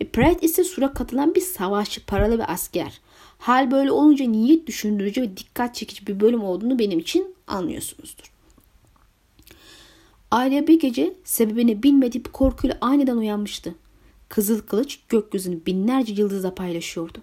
E, 0.00 0.04
Pratt 0.04 0.42
ise 0.44 0.64
sura 0.64 0.92
katılan 0.92 1.34
bir 1.34 1.40
savaşçı, 1.40 2.06
paralı 2.06 2.38
bir 2.38 2.52
asker. 2.52 3.00
Hal 3.40 3.70
böyle 3.70 3.92
olunca 3.92 4.24
niyet 4.24 4.66
düşündürücü 4.66 5.22
ve 5.22 5.36
dikkat 5.36 5.74
çekici 5.74 6.06
bir 6.06 6.20
bölüm 6.20 6.44
olduğunu 6.44 6.78
benim 6.78 6.98
için 6.98 7.34
anlıyorsunuzdur. 7.46 8.32
Arya 10.30 10.66
bir 10.66 10.80
gece 10.80 11.14
sebebini 11.24 11.82
bilmediği 11.82 12.24
bir 12.24 12.30
korkuyla 12.30 12.78
aniden 12.80 13.16
uyanmıştı. 13.16 13.74
Kızıl 14.28 14.60
kılıç 14.60 15.00
gökyüzünü 15.08 15.66
binlerce 15.66 16.12
yıldızla 16.12 16.54
paylaşıyordu. 16.54 17.18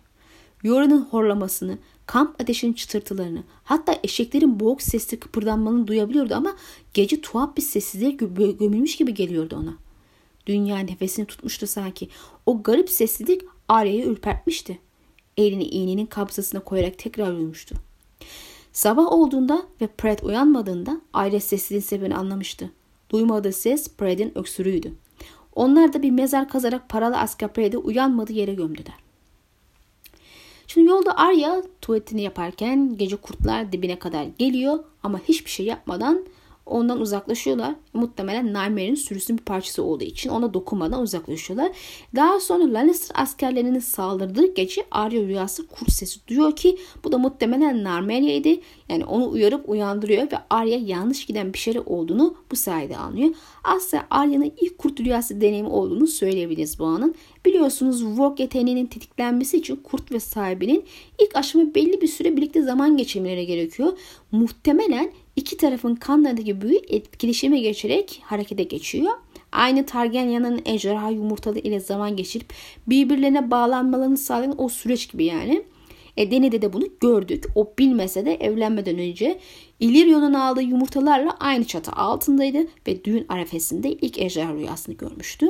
Yora'nın 0.63 1.01
horlamasını, 1.01 1.77
kamp 2.05 2.41
ateşinin 2.41 2.73
çıtırtılarını, 2.73 3.43
hatta 3.63 3.99
eşeklerin 4.03 4.59
boğuk 4.59 4.81
sesli 4.81 5.19
kıpırdanmalarını 5.19 5.87
duyabiliyordu 5.87 6.35
ama 6.35 6.55
gece 6.93 7.21
tuhaf 7.21 7.57
bir 7.57 7.61
sessizliğe 7.61 8.11
gömülmüş 8.11 8.95
gibi 8.95 9.13
geliyordu 9.13 9.55
ona. 9.55 9.73
Dünya 10.45 10.77
nefesini 10.77 11.25
tutmuştu 11.25 11.67
sanki. 11.67 12.09
O 12.45 12.63
garip 12.63 12.89
sessizlik 12.89 13.41
Arya'yı 13.67 14.05
ürpertmişti. 14.05 14.79
Elini 15.37 15.63
iğnenin 15.63 16.05
kabzasına 16.05 16.59
koyarak 16.59 16.97
tekrar 16.97 17.31
uyumuştu. 17.33 17.75
Sabah 18.73 19.11
olduğunda 19.11 19.63
ve 19.81 19.87
Pratt 19.87 20.23
uyanmadığında 20.23 21.01
Arya 21.13 21.39
sessizliğin 21.39 21.81
sebebini 21.81 22.15
anlamıştı. 22.15 22.71
Duymadığı 23.09 23.53
ses 23.53 23.95
Pratt'in 23.95 24.37
öksürüğüydü. 24.37 24.93
Onlar 25.55 25.93
da 25.93 26.03
bir 26.03 26.11
mezar 26.11 26.49
kazarak 26.49 26.89
paralı 26.89 27.17
asker 27.17 27.53
Pratt'i 27.53 27.77
uyanmadığı 27.77 28.33
yere 28.33 28.53
gömdüler. 28.53 28.95
Şimdi 30.67 30.87
yolda 30.87 31.17
Arya 31.17 31.63
tuvaletini 31.81 32.21
yaparken 32.21 32.97
gece 32.97 33.15
kurtlar 33.15 33.71
dibine 33.71 33.99
kadar 33.99 34.23
geliyor 34.23 34.79
ama 35.03 35.19
hiçbir 35.19 35.49
şey 35.49 35.65
yapmadan 35.65 36.25
ondan 36.67 37.01
uzaklaşıyorlar. 37.01 37.75
Muhtemelen 37.93 38.47
Nymere'in 38.47 38.95
sürüsünün 38.95 39.39
bir 39.39 39.43
parçası 39.43 39.83
olduğu 39.83 40.03
için 40.03 40.29
ona 40.29 40.53
dokunmadan 40.53 41.01
uzaklaşıyorlar. 41.01 41.71
Daha 42.15 42.39
sonra 42.39 42.73
Lannister 42.73 43.21
askerlerinin 43.21 43.79
saldırdığı 43.79 44.53
gece 44.53 44.81
Arya 44.91 45.21
rüyası 45.21 45.67
kurt 45.67 45.91
sesi 45.91 46.27
duyuyor 46.27 46.55
ki 46.55 46.77
bu 47.03 47.11
da 47.11 47.17
muhtemelen 47.17 47.83
Nymere'ydi. 47.83 48.61
Yani 48.89 49.05
onu 49.05 49.29
uyarıp 49.29 49.69
uyandırıyor 49.69 50.23
ve 50.23 50.37
Arya 50.49 50.77
yanlış 50.77 51.25
giden 51.25 51.53
bir 51.53 51.59
şey 51.59 51.79
olduğunu 51.85 52.35
bu 52.51 52.55
sayede 52.55 52.97
anlıyor. 52.97 53.29
Aslında 53.63 54.03
Arya'nın 54.09 54.51
ilk 54.61 54.77
kurt 54.77 54.99
rüyası 54.99 55.41
deneyimi 55.41 55.69
olduğunu 55.69 56.07
söyleyebiliriz 56.07 56.79
bu 56.79 56.85
anın. 56.85 57.15
Biliyorsunuz 57.45 58.05
Vogue 58.05 58.43
yeteneğinin 58.43 58.85
tetiklenmesi 58.85 59.57
için 59.57 59.75
kurt 59.75 60.11
ve 60.11 60.19
sahibinin 60.19 60.85
ilk 61.19 61.35
aşama 61.35 61.75
belli 61.75 62.01
bir 62.01 62.07
süre 62.07 62.37
birlikte 62.37 62.61
zaman 62.61 62.97
geçirmeleri 62.97 63.45
gerekiyor. 63.45 63.97
Muhtemelen 64.31 65.11
iki 65.37 65.57
tarafın 65.57 65.95
kanlarındaki 65.95 66.61
büyü 66.61 66.79
etkileşime 66.87 67.59
geçerek 67.59 68.21
harekete 68.23 68.63
geçiyor. 68.63 69.13
Aynı 69.51 69.85
Targaryen'in 69.85 70.61
ejderha 70.65 71.09
yumurtalı 71.09 71.59
ile 71.59 71.79
zaman 71.79 72.15
geçirip 72.15 72.53
birbirlerine 72.87 73.51
bağlanmalarını 73.51 74.17
sağlayan 74.17 74.61
o 74.61 74.69
süreç 74.69 75.11
gibi 75.11 75.25
yani. 75.25 75.63
E 76.17 76.31
Deni'de 76.31 76.61
de 76.61 76.73
bunu 76.73 76.85
gördük. 76.99 77.45
O 77.55 77.73
bilmese 77.79 78.25
de 78.25 78.35
evlenmeden 78.35 78.99
önce 78.99 79.39
İliryon'un 79.79 80.33
aldığı 80.33 80.61
yumurtalarla 80.61 81.37
aynı 81.39 81.65
çatı 81.65 81.91
altındaydı 81.91 82.67
ve 82.87 83.03
düğün 83.03 83.25
arefesinde 83.29 83.91
ilk 83.91 84.17
ejderha 84.17 84.53
rüyasını 84.53 84.95
görmüştü. 84.95 85.47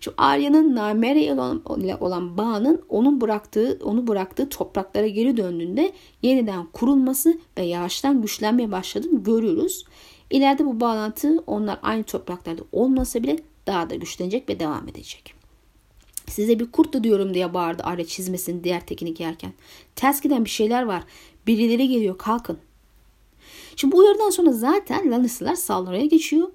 Şu 0.00 0.14
Arya'nın 0.16 0.74
Namere 0.74 1.22
ile 1.22 1.96
olan 2.00 2.38
bağının 2.38 2.82
onun 2.88 3.20
bıraktığı 3.20 3.78
onu 3.84 4.06
bıraktığı 4.06 4.48
topraklara 4.48 5.06
geri 5.06 5.36
döndüğünde 5.36 5.92
yeniden 6.22 6.66
kurulması 6.66 7.38
ve 7.58 7.62
yağıştan 7.62 8.22
güçlenmeye 8.22 8.72
başladığını 8.72 9.22
görüyoruz. 9.22 9.84
İleride 10.30 10.66
bu 10.66 10.80
bağlantı 10.80 11.44
onlar 11.46 11.78
aynı 11.82 12.02
topraklarda 12.02 12.62
olmasa 12.72 13.22
bile 13.22 13.36
daha 13.66 13.90
da 13.90 13.94
güçlenecek 13.94 14.48
ve 14.48 14.60
devam 14.60 14.88
edecek. 14.88 15.39
Size 16.30 16.58
bir 16.58 16.72
kurt 16.72 17.02
diyorum 17.02 17.34
diye 17.34 17.54
bağırdı 17.54 17.82
Arya 17.82 18.06
çizmesini 18.06 18.64
diğer 18.64 18.86
tekini 18.86 19.14
giyerken. 19.14 19.52
Ters 19.96 20.20
giden 20.20 20.44
bir 20.44 20.50
şeyler 20.50 20.82
var. 20.82 21.02
Birileri 21.46 21.88
geliyor 21.88 22.18
kalkın. 22.18 22.58
Şimdi 23.76 23.92
bu 23.92 23.98
uyarıdan 23.98 24.30
sonra 24.30 24.52
zaten 24.52 25.10
Lannister'lar 25.10 25.54
saldırıya 25.54 26.06
geçiyor. 26.06 26.48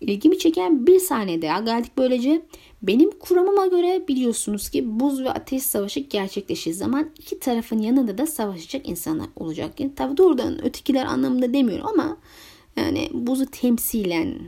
İlgimi 0.00 0.38
çeken 0.38 0.86
bir 0.86 0.98
saniye 0.98 1.42
daha 1.42 1.60
geldik 1.60 1.92
böylece. 1.98 2.42
Benim 2.82 3.10
kuramıma 3.10 3.66
göre 3.66 4.04
biliyorsunuz 4.08 4.68
ki 4.68 5.00
buz 5.00 5.22
ve 5.22 5.30
ateş 5.30 5.62
savaşı 5.62 6.00
gerçekleşir 6.00 6.72
zaman 6.72 7.10
iki 7.18 7.38
tarafın 7.38 7.78
yanında 7.78 8.18
da 8.18 8.26
savaşacak 8.26 8.88
insanlar 8.88 9.26
olacak. 9.36 9.80
Yani 9.80 9.94
tabi 9.94 10.16
doğrudan 10.16 10.64
ötekiler 10.64 11.06
anlamında 11.06 11.52
demiyorum 11.52 11.86
ama 11.86 12.16
yani 12.76 13.10
buzu 13.12 13.46
temsilen 13.46 14.38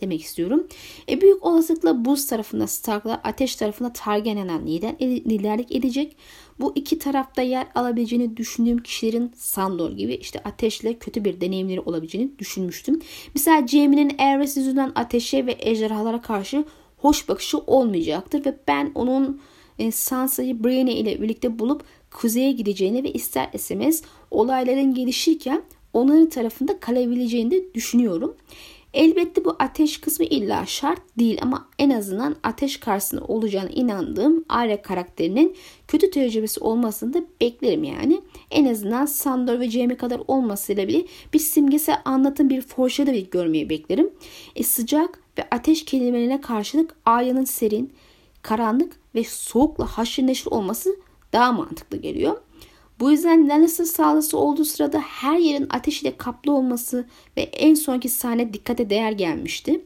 demek 0.00 0.22
istiyorum. 0.22 0.66
E, 1.08 1.20
büyük 1.20 1.44
olasılıkla 1.44 2.04
buz 2.04 2.26
tarafında 2.26 2.66
Starklar, 2.66 3.20
ateş 3.24 3.56
tarafında 3.56 3.92
Targaryen'den 3.92 4.66
lider, 4.66 4.94
liderlik 5.00 5.72
edecek. 5.72 6.16
Bu 6.60 6.72
iki 6.74 6.98
tarafta 6.98 7.42
yer 7.42 7.66
alabileceğini 7.74 8.36
düşündüğüm 8.36 8.78
kişilerin 8.78 9.32
Sandor 9.34 9.90
gibi 9.90 10.14
işte 10.14 10.40
ateşle 10.44 10.98
kötü 10.98 11.24
bir 11.24 11.40
deneyimleri 11.40 11.80
olabileceğini 11.80 12.38
düşünmüştüm. 12.38 13.00
Mesela 13.34 13.66
Jaime'nin 13.66 14.18
Aerys 14.18 14.56
yüzünden 14.56 14.92
ateşe 14.94 15.46
ve 15.46 15.56
ejderhalara 15.58 16.20
karşı 16.20 16.64
hoş 16.96 17.28
bakışı 17.28 17.58
olmayacaktır 17.58 18.44
ve 18.44 18.56
ben 18.68 18.92
onun 18.94 19.40
e, 19.78 19.90
Sansa'yı 19.90 20.64
Brienne 20.64 20.92
ile 20.92 21.22
birlikte 21.22 21.58
bulup 21.58 21.82
kuzeye 22.10 22.52
gideceğini 22.52 23.04
ve 23.04 23.12
ister 23.12 23.48
istemez 23.52 24.02
olayların 24.30 24.94
gelişirken 24.94 25.62
onların 25.92 26.28
tarafında 26.28 26.80
kalabileceğini 26.80 27.50
de 27.50 27.74
düşünüyorum. 27.74 28.36
Elbette 28.96 29.44
bu 29.44 29.56
ateş 29.58 30.00
kısmı 30.00 30.26
illa 30.26 30.66
şart 30.66 31.00
değil 31.18 31.38
ama 31.42 31.68
en 31.78 31.90
azından 31.90 32.36
ateş 32.42 32.76
karşısında 32.76 33.24
olacağına 33.24 33.68
inandığım 33.68 34.44
Arya 34.48 34.82
karakterinin 34.82 35.56
kötü 35.88 36.10
tecrübesi 36.10 36.60
olmasını 36.60 37.14
da 37.14 37.22
beklerim 37.40 37.84
yani. 37.84 38.20
En 38.50 38.66
azından 38.66 39.06
Sandor 39.06 39.60
ve 39.60 39.70
Jaime 39.70 39.96
kadar 39.96 40.20
olmasıyla 40.26 40.88
bile 40.88 41.06
bir 41.32 41.38
simgesel 41.38 42.02
anlatım 42.04 42.50
bir 42.50 42.60
foreshadow 42.60 43.20
görmeyi 43.20 43.70
beklerim. 43.70 44.10
E, 44.56 44.62
sıcak 44.62 45.20
ve 45.38 45.44
ateş 45.50 45.84
kelimelerine 45.84 46.40
karşılık 46.40 46.96
Arya'nın 47.04 47.44
serin, 47.44 47.92
karanlık 48.42 48.96
ve 49.14 49.24
soğukla 49.24 49.86
haşır 49.86 50.26
neşir 50.26 50.50
olması 50.50 50.96
daha 51.32 51.52
mantıklı 51.52 51.96
geliyor. 51.96 52.36
Bu 53.00 53.10
yüzden 53.10 53.48
Lannister 53.48 53.84
sağlısı 53.84 54.38
olduğu 54.38 54.64
sırada 54.64 55.00
her 55.00 55.38
yerin 55.38 55.66
ateş 55.70 56.02
ile 56.02 56.16
kaplı 56.16 56.52
olması 56.52 57.06
ve 57.36 57.40
en 57.42 57.74
sonki 57.74 58.08
sahne 58.08 58.52
dikkate 58.52 58.90
değer 58.90 59.12
gelmişti. 59.12 59.80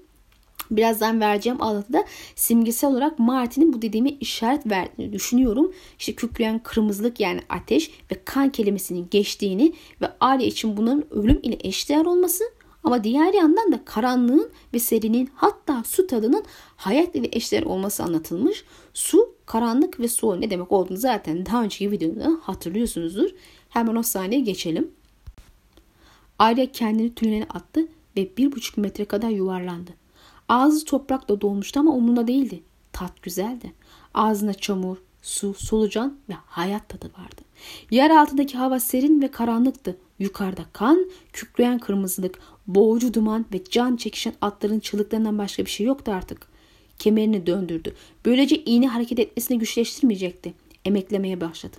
Birazdan 0.70 1.20
vereceğim 1.20 1.62
anlatıda 1.62 2.05
simgesel 2.35 2.90
olarak 2.90 3.18
Martin'in 3.18 3.73
bu 3.73 3.83
dediğimi 3.83 4.11
işaret 4.11 4.66
verdiğini 4.66 5.12
düşünüyorum. 5.12 5.73
İşte 5.99 6.14
kükreyen 6.14 6.59
kırmızılık 6.59 7.20
yani 7.20 7.40
ateş 7.49 7.90
ve 8.12 8.20
kan 8.25 8.53
kelimesinin 8.53 9.09
geçtiğini 9.11 9.73
ve 10.01 10.07
Arya 10.20 10.46
için 10.46 10.77
bunların 10.77 11.05
ölüm 11.11 11.40
ile 11.42 11.59
eşdeğer 11.61 12.05
olması 12.05 12.44
ama 12.84 13.04
diğer 13.04 13.34
yandan 13.34 13.72
da 13.72 13.84
karanlığın 13.84 14.50
ve 14.74 14.78
serinin 14.78 15.30
hatta 15.34 15.82
su 15.86 16.06
tadının 16.06 16.44
hayat 16.76 17.14
ile 17.14 17.28
eşdeğer 17.32 17.62
olması 17.62 18.02
anlatılmış. 18.02 18.64
Su, 18.94 19.34
karanlık 19.46 20.00
ve 20.00 20.08
su 20.08 20.40
ne 20.40 20.50
demek 20.50 20.72
olduğunu 20.72 20.98
zaten 20.98 21.46
daha 21.46 21.62
önceki 21.62 21.90
videoda 21.90 22.38
hatırlıyorsunuzdur. 22.42 23.30
Hemen 23.68 23.96
o 23.96 24.02
sahneye 24.02 24.40
geçelim. 24.40 24.90
Arya 26.38 26.72
kendini 26.72 27.14
tünele 27.14 27.44
attı 27.44 27.88
ve 28.16 28.36
bir 28.36 28.52
buçuk 28.52 28.78
metre 28.78 29.04
kadar 29.04 29.28
yuvarlandı. 29.28 29.90
Ağzı 30.48 30.84
toprakla 30.84 31.40
dolmuştu 31.40 31.80
ama 31.80 31.92
umurunda 31.92 32.26
değildi. 32.26 32.62
Tat 32.92 33.22
güzeldi. 33.22 33.72
Ağzına 34.14 34.54
çamur, 34.54 34.96
su, 35.22 35.54
solucan 35.54 36.16
ve 36.28 36.34
hayat 36.46 36.88
tadı 36.88 37.06
vardı. 37.18 37.40
Yer 37.90 38.10
altındaki 38.10 38.58
hava 38.58 38.80
serin 38.80 39.22
ve 39.22 39.30
karanlıktı. 39.30 39.96
Yukarıda 40.18 40.62
kan, 40.72 41.10
kükreyen 41.32 41.78
kırmızılık, 41.78 42.38
boğucu 42.74 43.14
duman 43.14 43.46
ve 43.54 43.64
can 43.70 43.96
çekişen 43.96 44.35
atların 44.40 44.80
çığlıklarından 44.80 45.38
başka 45.38 45.64
bir 45.64 45.70
şey 45.70 45.87
yoktu 45.87 46.12
artık. 46.12 46.46
Kemerini 46.98 47.46
döndürdü. 47.46 47.94
Böylece 48.24 48.56
iğne 48.56 48.88
hareket 48.88 49.18
etmesini 49.18 49.59
güçleştirmeyecekti. 49.59 50.54
Emeklemeye 50.85 51.40
başladı. 51.40 51.76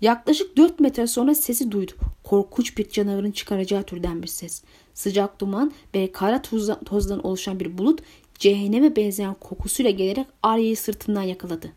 Yaklaşık 0.00 0.56
4 0.56 0.80
metre 0.80 1.06
sonra 1.06 1.34
sesi 1.34 1.70
duydu. 1.70 1.92
Korkunç 2.24 2.78
bir 2.78 2.90
canavarın 2.90 3.30
çıkaracağı 3.30 3.82
türden 3.82 4.22
bir 4.22 4.28
ses. 4.28 4.62
Sıcak 4.94 5.40
duman 5.40 5.72
ve 5.94 6.12
kara 6.12 6.42
tozdan 6.84 7.26
oluşan 7.26 7.60
bir 7.60 7.78
bulut 7.78 8.00
cehenneme 8.38 8.96
benzeyen 8.96 9.34
kokusuyla 9.34 9.90
gelerek 9.90 10.26
Arya'yı 10.42 10.76
sırtından 10.76 11.22
yakaladı. 11.22 11.72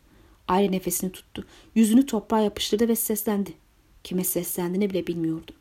Arya 0.47 0.69
nefesini 0.69 1.12
tuttu. 1.12 1.45
Yüzünü 1.75 2.06
toprağa 2.06 2.39
yapıştırdı 2.39 2.88
ve 2.88 2.95
seslendi. 2.95 3.54
Kime 4.04 4.23
seslendiğini 4.23 4.89
bile 4.89 5.08
bilmiyordu. 5.08 5.51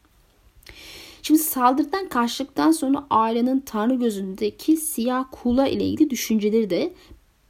Şimdi 1.26 1.40
saldırıdan 1.40 2.08
karşılıktan 2.08 2.70
sonra 2.70 3.06
Arya'nın 3.10 3.60
Tanrı 3.60 3.94
gözündeki 3.94 4.76
siyah 4.76 5.24
kula 5.32 5.66
ile 5.66 5.84
ilgili 5.84 6.10
düşünceleri 6.10 6.70
de 6.70 6.92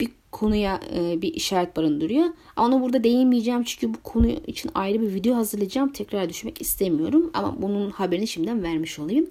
bir 0.00 0.10
konuya 0.32 0.80
e, 0.94 1.22
bir 1.22 1.34
işaret 1.34 1.76
barındırıyor. 1.76 2.26
Ama 2.56 2.76
ona 2.76 2.82
burada 2.82 3.04
değinmeyeceğim 3.04 3.64
çünkü 3.64 3.94
bu 3.94 3.98
konu 4.02 4.26
için 4.46 4.70
ayrı 4.74 5.02
bir 5.02 5.14
video 5.14 5.36
hazırlayacağım. 5.36 5.92
Tekrar 5.92 6.28
düşmek 6.28 6.60
istemiyorum 6.60 7.30
ama 7.34 7.62
bunun 7.62 7.90
haberini 7.90 8.26
şimdiden 8.26 8.62
vermiş 8.62 8.98
olayım. 8.98 9.30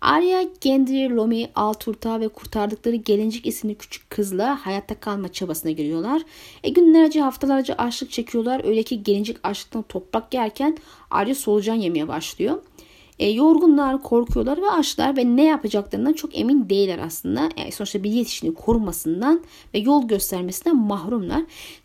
Arya, 0.00 0.42
Gendry, 0.60 1.16
Lomi, 1.16 1.50
Alturta 1.54 2.20
ve 2.20 2.28
kurtardıkları 2.28 2.96
Gelincik 2.96 3.46
isimli 3.46 3.74
küçük 3.74 4.10
kızla 4.10 4.66
hayatta 4.66 5.00
kalma 5.00 5.32
çabasına 5.32 5.70
giriyorlar. 5.70 6.22
E 6.62 6.68
günlerce 6.68 7.20
haftalarca 7.20 7.74
açlık 7.74 8.10
çekiyorlar. 8.10 8.64
Öyle 8.64 8.82
ki 8.82 9.02
Gelincik 9.02 9.36
açlıktan 9.42 9.82
toprak 9.82 10.34
yerken 10.34 10.78
Arya 11.10 11.34
solucan 11.34 11.74
yemeye 11.74 12.08
başlıyor. 12.08 12.62
E, 13.18 13.28
yorgunlar, 13.30 14.02
korkuyorlar 14.02 14.62
ve 14.62 14.70
açlar 14.70 15.16
ve 15.16 15.36
ne 15.36 15.44
yapacaklarından 15.44 16.12
çok 16.12 16.38
emin 16.38 16.68
değiller 16.68 16.98
aslında. 16.98 17.48
Yani 17.56 17.72
sonuçta 17.72 18.02
bir 18.02 18.10
yetişkinin 18.10 18.52
korumasından 18.52 19.40
ve 19.74 19.78
yol 19.78 20.08
göstermesinden 20.08 20.76
mahrumlar. 20.76 21.42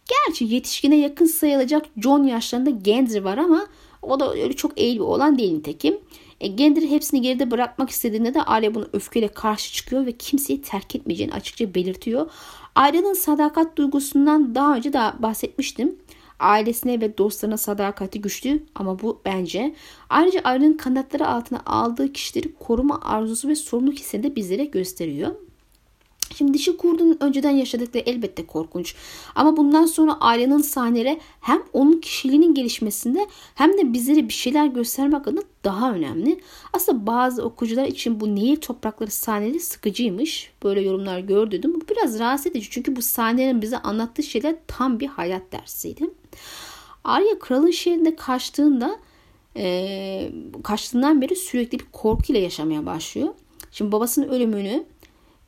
Gerçi 0.10 0.46
yetişkine 0.46 0.96
yakın 0.96 1.26
sayılacak 1.26 1.86
John 1.98 2.24
yaşlarında 2.24 2.69
Gendry 2.69 3.24
var 3.24 3.38
ama 3.38 3.67
o 4.02 4.19
da 4.19 4.34
öyle 4.34 4.54
çok 4.54 4.80
eğil 4.80 4.96
bir 4.96 5.00
olan 5.00 5.38
değil 5.38 5.54
nitekim. 5.54 5.98
E, 6.41 6.48
Gendry 6.48 6.89
hepsini 6.89 7.22
geride 7.22 7.52
bırakmak 7.52 7.89
istediğinde 7.89 8.34
de 8.34 8.43
Arya 8.43 8.76
bunu 8.76 8.88
öfkeyle 8.93 9.28
karşı 9.28 9.74
çıkıyor 9.74 10.06
ve 10.06 10.12
kimseyi 10.12 10.62
terk 10.62 10.96
etmeyeceğini 10.96 11.34
açıkça 11.34 11.74
belirtiyor. 11.74 12.32
Arya'nın 12.76 13.13
sadakat 13.13 13.78
duygusundan 13.78 14.56
daha 14.56 14.76
önce 14.76 14.93
de 14.93 15.00
bahsetmiştim. 15.19 15.96
Ailesine 16.39 17.02
ve 17.02 17.17
dostlarına 17.17 17.58
sadakati 17.58 18.22
güçlü 18.22 18.63
ama 18.76 19.00
bu 19.02 19.22
bence. 19.26 19.76
Ayrıca 20.10 20.41
Arya'nın 20.43 20.78
kanatları 20.78 21.28
altına 21.28 21.62
aldığı 21.65 22.13
kişileri 22.13 22.54
koruma 22.54 23.02
arzusu 23.02 23.48
ve 23.48 23.56
sorumluluk 23.56 24.00
hissini 24.00 24.24
de 24.24 24.36
bizlere 24.36 24.65
gösteriyor. 24.65 25.36
Şimdi 26.36 26.54
dişi 26.54 26.78
kurdun 26.78 27.17
önceden 27.19 27.52
yaşadıkları 27.52 28.04
elbette 28.06 28.46
korkunç. 28.46 28.96
Ama 29.36 29.58
bundan 29.58 29.86
sonra 29.86 30.17
ailenin 30.19 30.58
sahneleri 30.58 31.19
hem 31.41 31.63
onun 31.74 32.00
kişiliğinin 32.00 32.54
gelişmesinde 32.54 33.28
hem 33.56 33.78
de 33.78 33.93
bizlere 33.93 34.28
bir 34.28 34.34
şeyler 34.34 34.65
göstermek 34.65 35.28
adına 35.28 35.41
daha 35.63 35.93
önemli. 35.93 36.39
Aslında 36.74 37.08
bazı 37.08 37.43
okuyucular 37.43 37.86
için 37.86 38.19
bu 38.19 38.36
Nehir 38.36 38.56
Toprakları 38.56 39.12
sahneleri 39.12 39.60
sıkıcıymış. 39.60 40.52
Böyle 40.63 40.82
yorumlar 40.82 41.19
gördüm. 41.19 41.74
Bu 41.76 41.96
biraz 41.96 42.19
rahatsız 42.19 42.48
edici 42.48 42.69
çünkü 42.69 42.96
bu 42.96 43.02
sahnelerin 43.02 43.62
bize 43.62 43.78
anlattığı 43.78 44.24
şeyler 44.24 44.56
tam 44.67 45.00
bir 45.00 45.08
hayat 45.08 45.52
dersiydi. 45.52 46.10
Arya 47.04 47.39
kralın 47.39 47.72
şehrinde 47.72 48.15
kaçtığında 48.15 49.00
e, 49.58 50.32
kaçtığından 50.63 51.22
beri 51.22 51.36
sürekli 51.36 51.80
bir 51.80 51.86
korkuyla 51.91 52.41
yaşamaya 52.41 52.86
başlıyor. 52.86 53.28
Şimdi 53.72 53.91
babasının 53.91 54.30
ölümünü 54.30 54.86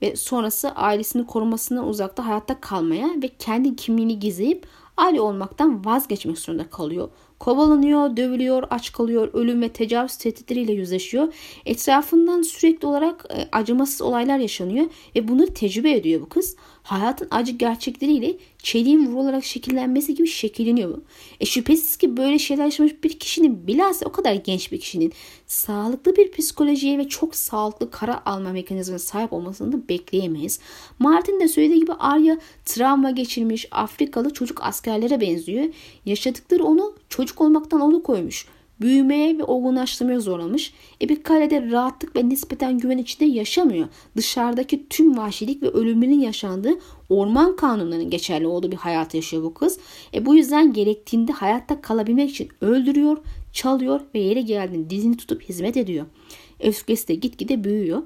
ve 0.02 0.16
sonrası 0.16 0.72
ailesini 0.72 1.28
korumasından 1.28 1.88
uzakta 1.88 2.26
hayatta 2.26 2.62
kalmaya 2.62 3.10
ve 3.24 3.28
kendi 3.40 3.76
kimliğini 3.76 4.20
gizleyip 4.20 4.68
aile 4.98 5.22
olmaktan 5.22 5.86
vazgeçmek 5.86 6.38
zorunda 6.38 6.70
kalıyor. 6.70 7.10
Kovalanıyor, 7.40 8.18
dövülüyor, 8.18 8.64
aç 8.70 8.92
kalıyor, 8.92 9.30
ölüm 9.34 9.62
ve 9.62 9.70
tecavüz 9.70 10.18
tehditleriyle 10.18 10.74
yüzleşiyor. 10.74 11.34
Etrafından 11.66 12.42
sürekli 12.42 12.88
olarak 12.88 13.26
e, 13.30 13.50
acımasız 13.52 14.02
olaylar 14.02 14.38
yaşanıyor 14.38 14.86
ve 15.16 15.28
bunları 15.28 15.54
tecrübe 15.54 15.92
ediyor 15.92 16.22
bu 16.22 16.30
kız. 16.30 16.56
Hayatın 16.84 17.28
acı 17.32 17.52
gerçekleriyle 17.52 18.38
çeliğin 18.66 19.08
vurularak 19.08 19.46
şekillenmesi 19.46 20.16
gibi 20.16 20.28
şekilleniyor. 20.28 20.98
E 21.40 21.46
şüphesiz 21.46 21.98
ki 21.98 22.18
böyle 22.18 22.40
şeyler 22.40 22.66
yaşamış 22.66 23.04
bir 23.04 23.20
kişinin 23.20 23.68
bilhassa 23.68 24.06
o 24.06 24.12
kadar 24.12 24.34
genç 24.34 24.72
bir 24.72 24.80
kişinin 24.80 25.14
sağlıklı 25.48 26.16
bir 26.16 26.32
psikolojiye 26.32 26.98
ve 26.98 27.08
çok 27.08 27.36
sağlıklı 27.36 27.92
kara 27.92 28.22
alma 28.26 28.52
mekanizmasına 28.52 29.00
sahip 29.00 29.34
olmasını 29.34 29.72
da 29.72 29.90
bekleyemeyiz. 29.90 30.60
Martin 31.00 31.40
de 31.40 31.48
söylediği 31.48 31.80
gibi 31.80 31.94
Arya 31.94 32.38
travma 32.66 33.12
geçirmiş 33.12 33.68
Afrikalı 33.72 34.34
çocuk 34.34 34.64
askerlere 34.64 35.22
benziyor. 35.22 35.66
Yaşadıkları 36.06 36.64
onu 36.64 36.94
çocuk 37.10 37.42
olmaktan 37.42 37.80
alıkoymuş 37.80 38.48
büyümeye 38.82 39.38
ve 39.38 39.44
olgunlaştırmaya 39.44 40.20
zorlamış. 40.20 40.74
E 41.02 41.10
bir 41.10 41.24
kalede 41.24 41.72
rahatlık 41.72 42.16
ve 42.16 42.30
nispeten 42.30 42.78
güven 42.78 42.98
içinde 42.98 43.26
yaşamıyor. 43.26 43.88
Dışarıdaki 44.18 44.90
tüm 44.90 45.18
vahşilik 45.18 45.64
ve 45.64 45.70
ölümlerin 45.70 46.20
yaşandığı 46.20 46.80
orman 47.10 47.56
kanunlarının 47.56 48.10
geçerli 48.10 48.48
olduğu 48.48 48.72
bir 48.72 48.78
hayat 48.78 49.14
yaşıyor 49.14 49.44
bu 49.44 49.54
kız. 49.54 49.80
E 50.14 50.26
bu 50.26 50.36
yüzden 50.36 50.74
gerektiğinde 50.74 51.32
hayatta 51.32 51.82
kalabilmek 51.82 52.30
için 52.30 52.50
öldürüyor, 52.62 53.18
çalıyor 53.54 54.02
ve 54.16 54.20
yeri 54.20 54.46
geldiğinde 54.46 54.90
dizini 54.90 55.18
tutup 55.18 55.42
hizmet 55.42 55.78
ediyor. 55.78 56.06
Öfkesi 56.60 57.08
de 57.08 57.16
gitgide 57.16 57.64
büyüyor. 57.64 58.04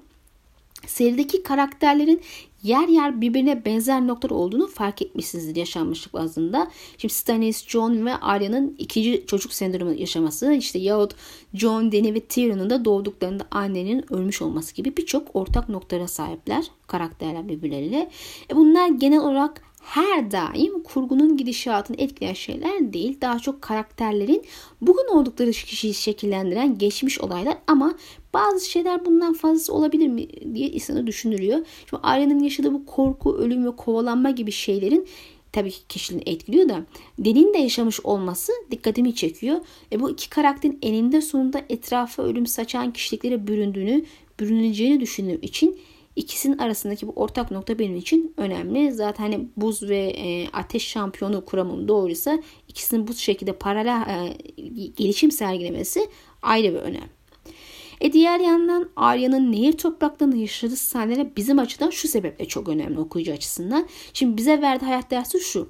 Serideki 0.88 1.44
karakterlerin 1.44 2.22
yer 2.64 2.88
yer 2.88 3.22
birbirine 3.22 3.66
benzer 3.66 4.08
noktalar 4.08 4.36
olduğunu 4.36 4.68
fark 4.68 5.02
etmişsinizdir 5.02 5.56
yaşanmışlık 5.56 6.14
bazında. 6.14 6.68
Şimdi 6.98 7.14
Stannis, 7.14 7.68
John 7.68 8.06
ve 8.06 8.16
Arya'nın 8.16 8.76
ikinci 8.78 9.26
çocuk 9.28 9.54
sendromu 9.54 9.94
yaşaması 9.94 10.54
işte 10.54 10.80
yahut 10.80 11.16
John, 11.54 11.92
Dany 11.92 12.14
ve 12.14 12.20
Tyrion'un 12.20 12.70
da 12.70 12.86
doğduklarında 12.86 13.44
annenin 13.52 14.14
ölmüş 14.14 14.42
olması 14.42 14.76
gibi 14.76 14.98
birçok 14.98 15.36
ortak 15.36 15.70
noktalara 15.70 16.08
sahipler 16.08 16.66
karakterler 16.88 17.50
birbirleriyle. 17.50 18.10
E 18.52 18.56
bunlar 18.56 18.88
genel 18.90 19.20
olarak 19.20 19.69
her 19.82 20.32
daim 20.32 20.84
kurgunun 20.84 21.38
gidişatını 21.38 21.98
etkileyen 22.00 22.34
şeyler 22.34 22.94
değil. 22.94 23.18
Daha 23.22 23.40
çok 23.40 23.62
karakterlerin 23.62 24.44
bugün 24.82 25.08
oldukları 25.16 25.52
kişiyi 25.52 25.94
şekillendiren 25.94 26.78
geçmiş 26.78 27.22
olaylar 27.22 27.58
ama 27.68 27.94
bazı 28.34 28.70
şeyler 28.70 29.06
bundan 29.06 29.34
fazlası 29.34 29.74
olabilir 29.74 30.08
mi 30.08 30.28
diye 30.56 30.70
insanı 30.70 31.08
düşünülüyor. 31.08 31.66
Şimdi 31.90 32.04
Arya'nın 32.04 32.40
yaşadığı 32.40 32.74
bu 32.74 32.86
korku, 32.86 33.38
ölüm 33.38 33.66
ve 33.66 33.76
kovalanma 33.76 34.32
gibi 34.32 34.52
şeylerin 34.52 35.08
tabii 35.52 35.72
ki 35.72 35.80
kişiliğini 35.90 36.30
etkiliyor 36.30 36.70
da 36.70 36.86
Den'in 37.20 37.54
de 37.54 37.58
yaşamış 37.58 38.00
olması 38.00 38.52
dikkatimi 38.72 39.16
çekiyor. 39.16 39.60
E 39.92 40.00
bu 40.00 40.10
iki 40.10 40.30
karakterin 40.30 40.80
eninde 40.82 41.22
sonunda 41.22 41.62
etrafa 41.70 42.24
ölüm 42.24 42.46
saçan 42.46 42.94
kişiliklere 42.94 43.48
büründüğünü, 43.48 44.06
bürüneceğini 44.40 45.00
düşündüğüm 45.00 45.40
için 45.42 45.80
ikisinin 46.16 46.58
arasındaki 46.58 47.08
bu 47.08 47.12
ortak 47.16 47.52
nokta 47.52 47.80
benim 47.80 47.96
için 47.96 48.34
önemli. 48.38 48.92
Zaten 48.92 49.24
hani 49.24 49.48
buz 49.58 49.90
ve 49.90 49.98
e, 49.98 50.50
ateş 50.50 50.88
şampiyonu 50.88 51.46
kuramım 51.46 51.88
doğruysa 51.88 52.40
ikisinin 52.68 53.08
bu 53.08 53.14
şekilde 53.14 53.54
paralel 53.54 54.08
e, 54.08 54.36
gelişim 54.98 55.32
sergilemesi 55.32 56.10
ayrı 56.42 56.74
bir 56.74 56.80
önem. 56.80 57.10
E 58.02 58.14
diğer 58.14 58.40
yandan 58.40 58.90
Arya'nın 58.96 59.52
nehir 59.52 59.74
topraklarında 59.74 60.36
yaşadığı 60.36 60.76
sahneler 60.76 61.36
bizim 61.36 61.60
açıdan 61.60 61.90
şu 61.90 62.08
sebeple 62.08 62.46
çok 62.46 62.70
önemli 62.70 63.00
okuyucu 63.00 63.34
açısından. 63.34 63.88
Şimdi 64.14 64.38
bize 64.38 64.62
verdiği 64.62 64.86
hayat 64.86 65.12
dersi 65.12 65.40
şu. 65.40 65.70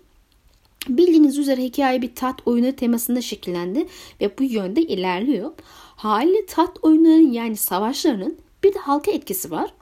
Bildiğiniz 0.89 1.37
üzere 1.37 1.63
hikaye 1.63 2.01
bir 2.01 2.15
tat 2.15 2.47
oyunu 2.47 2.75
temasında 2.75 3.21
şekillendi 3.21 3.87
ve 4.21 4.37
bu 4.39 4.43
yönde 4.43 4.81
ilerliyor. 4.81 5.51
Haliyle 5.95 6.45
tat 6.45 6.77
oyunlarının 6.81 7.31
yani 7.31 7.55
savaşlarının 7.55 8.37
bir 8.63 8.73
de 8.73 8.79
halka 8.79 9.11
etkisi 9.11 9.51
var. 9.51 9.73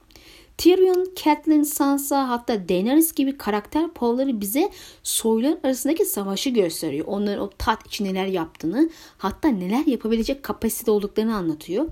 Tyrion, 0.58 1.08
Catelyn, 1.16 1.64
Sansa 1.64 2.30
hatta 2.30 2.70
Daenerys 2.70 3.14
gibi 3.14 3.38
karakter 3.38 3.90
povları 3.90 4.42
bize 4.42 4.70
soylar 5.04 5.58
arasındaki 5.64 6.06
savaşı 6.06 6.50
gösteriyor. 6.50 7.06
Onların 7.08 7.44
o 7.44 7.50
tat 7.58 7.88
için 7.88 8.06
neler 8.06 8.26
yaptığını 8.26 8.90
hatta 9.18 9.48
neler 9.48 9.86
yapabilecek 9.86 10.44
kapasite 10.44 10.92
olduklarını 10.92 11.36
anlatıyor. 11.36 11.86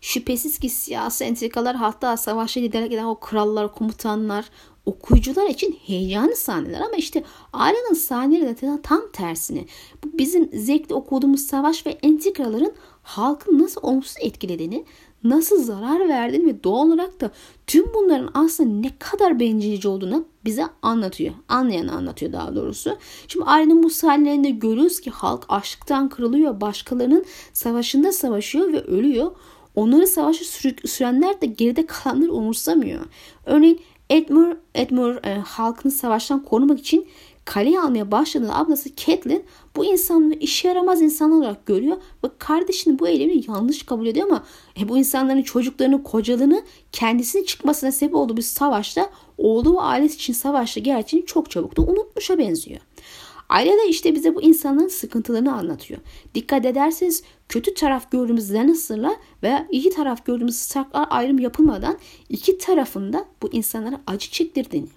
Şüphesiz 0.00 0.58
ki 0.58 0.68
siyasi 0.68 1.24
entrikalar 1.24 1.76
hatta 1.76 2.16
savaşa 2.16 2.60
liderlik 2.60 2.92
eden 2.92 3.04
o 3.04 3.20
krallar, 3.20 3.74
komutanlar, 3.74 4.44
okuyucular 4.86 5.50
için 5.50 5.78
heyecanlı 5.86 6.36
sahneler 6.36 6.80
ama 6.80 6.96
işte 6.96 7.24
Arya'nın 7.52 7.94
sahneleri 7.94 8.82
tam 8.82 9.02
tersine. 9.12 9.64
Bu 10.04 10.18
bizim 10.18 10.50
zevkle 10.52 10.94
okuduğumuz 10.94 11.46
savaş 11.46 11.86
ve 11.86 11.90
entrikaların 12.02 12.72
halkı 13.02 13.58
nasıl 13.58 13.80
olumsuz 13.82 14.14
etkilediğini, 14.20 14.84
nasıl 15.24 15.62
zarar 15.62 16.08
verdiğini 16.08 16.46
ve 16.46 16.64
doğal 16.64 16.86
olarak 16.86 17.20
da 17.20 17.30
tüm 17.66 17.94
bunların 17.94 18.30
aslında 18.34 18.70
ne 18.70 18.98
kadar 18.98 19.40
bencilce 19.40 19.88
olduğunu 19.88 20.24
bize 20.44 20.64
anlatıyor. 20.82 21.34
Anlayan 21.48 21.88
anlatıyor 21.88 22.32
daha 22.32 22.56
doğrusu. 22.56 22.96
Şimdi 23.28 23.46
ailenin 23.46 23.82
bu 23.82 23.90
sahnelerinde 23.90 24.50
görüyoruz 24.50 25.00
ki 25.00 25.10
halk 25.10 25.44
açlıktan 25.48 26.08
kırılıyor. 26.08 26.60
Başkalarının 26.60 27.24
savaşında 27.52 28.12
savaşıyor 28.12 28.72
ve 28.72 28.80
ölüyor. 28.80 29.32
Onları 29.74 30.06
savaşı 30.06 30.44
sürenler 30.84 31.40
de 31.40 31.46
geride 31.46 31.86
kalanları 31.86 32.32
umursamıyor. 32.32 33.04
Örneğin 33.46 33.80
Edmure, 34.10 34.56
Edmure 34.74 35.20
e, 35.24 35.34
halkını 35.34 35.92
savaştan 35.92 36.44
korumak 36.44 36.78
için 36.78 37.08
kaleye 37.44 37.80
almaya 37.80 38.10
başladığında 38.10 38.56
ablası 38.56 38.96
Catelyn 38.96 39.42
bu 39.76 39.84
insanları 39.84 40.34
işe 40.34 40.68
yaramaz 40.68 41.02
insanlar 41.02 41.36
olarak 41.36 41.66
görüyor 41.66 41.96
ve 42.24 42.28
kardeşinin 42.38 42.98
bu 42.98 43.08
eylemini 43.08 43.44
yanlış 43.48 43.82
kabul 43.82 44.06
ediyor 44.06 44.26
ama 44.26 44.44
e, 44.80 44.88
bu 44.88 44.98
insanların 44.98 45.42
çocuklarını, 45.42 46.02
kocalığını 46.02 46.62
kendisinin 46.92 47.44
çıkmasına 47.44 47.92
sebep 47.92 48.14
olduğu 48.14 48.36
bir 48.36 48.42
savaşta 48.42 49.10
olduğu 49.38 49.80
ailesi 49.80 50.14
için 50.14 50.32
savaşta 50.32 50.80
gerçeğini 50.80 51.26
çok 51.26 51.50
çabuk 51.50 51.76
da 51.76 51.82
unutmuşa 51.82 52.38
benziyor. 52.38 52.80
Aile 53.50 53.72
de 53.72 53.88
işte 53.88 54.14
bize 54.14 54.34
bu 54.34 54.42
insanların 54.42 54.88
sıkıntılarını 54.88 55.54
anlatıyor. 55.54 56.00
Dikkat 56.34 56.66
ederseniz 56.66 57.22
kötü 57.48 57.74
taraf 57.74 58.10
gördüğümüz 58.10 58.54
Lannister'la 58.54 59.16
veya 59.42 59.66
iyi 59.70 59.90
taraf 59.90 60.26
gördüğümüz 60.26 60.56
Stark'lar 60.56 61.06
ayrım 61.10 61.38
yapılmadan 61.38 61.98
iki 62.28 62.58
tarafında 62.58 63.24
bu 63.42 63.52
insanlara 63.52 64.00
acı 64.06 64.30
çektirdiğini, 64.30 64.88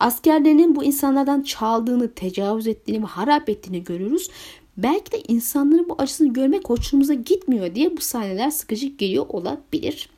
askerlerinin 0.00 0.76
bu 0.76 0.84
insanlardan 0.84 1.42
çaldığını, 1.42 2.14
tecavüz 2.14 2.66
ettiğini 2.66 3.02
ve 3.02 3.06
harap 3.06 3.48
ettiğini 3.48 3.84
görüyoruz. 3.84 4.28
Belki 4.76 5.12
de 5.12 5.22
insanların 5.28 5.88
bu 5.88 5.94
acısını 5.98 6.32
görmek 6.32 6.70
hoşumuza 6.70 7.14
gitmiyor 7.14 7.74
diye 7.74 7.96
bu 7.96 8.00
sahneler 8.00 8.50
sıkıcı 8.50 8.86
geliyor 8.86 9.26
olabilir. 9.28 10.08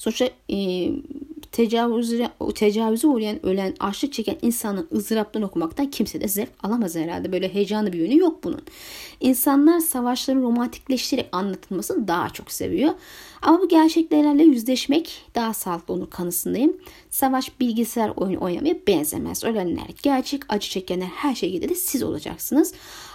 Sonuçta 0.00 0.28
e, 0.52 0.88
tecavüze, 1.52 2.30
tecavüze 2.54 3.06
uğrayan, 3.06 3.46
ölen, 3.46 3.74
açlık 3.80 4.12
çeken 4.12 4.36
insanın 4.42 4.88
ızdıraplarını 4.92 5.46
okumaktan 5.46 5.90
kimse 5.90 6.20
de 6.20 6.28
zevk 6.28 6.48
alamaz 6.62 6.96
herhalde. 6.96 7.32
Böyle 7.32 7.54
heyecanlı 7.54 7.92
bir 7.92 7.98
yönü 7.98 8.18
yok 8.18 8.44
bunun. 8.44 8.62
İnsanlar 9.20 9.80
savaşların 9.80 10.42
romantikleştirerek 10.42 11.28
anlatılmasını 11.32 12.08
daha 12.08 12.30
çok 12.30 12.52
seviyor. 12.52 12.94
Ama 13.42 13.60
bu 13.60 13.68
gerçeklerle 13.68 14.42
yüzleşmek 14.42 15.22
daha 15.34 15.54
sağlıklı 15.54 15.94
olur 15.94 16.10
kanısındayım. 16.10 16.76
Savaş 17.10 17.60
bilgisayar 17.60 18.12
oyunu 18.16 18.44
oynamaya 18.44 18.74
benzemez. 18.86 19.44
Ölenler 19.44 19.86
gerçek, 20.02 20.42
acı 20.48 20.68
çekenler 20.68 21.06
her 21.06 21.34
şekilde 21.34 21.68
de 21.68 21.74
siz 21.74 22.02
olacaksınız. 22.02 22.74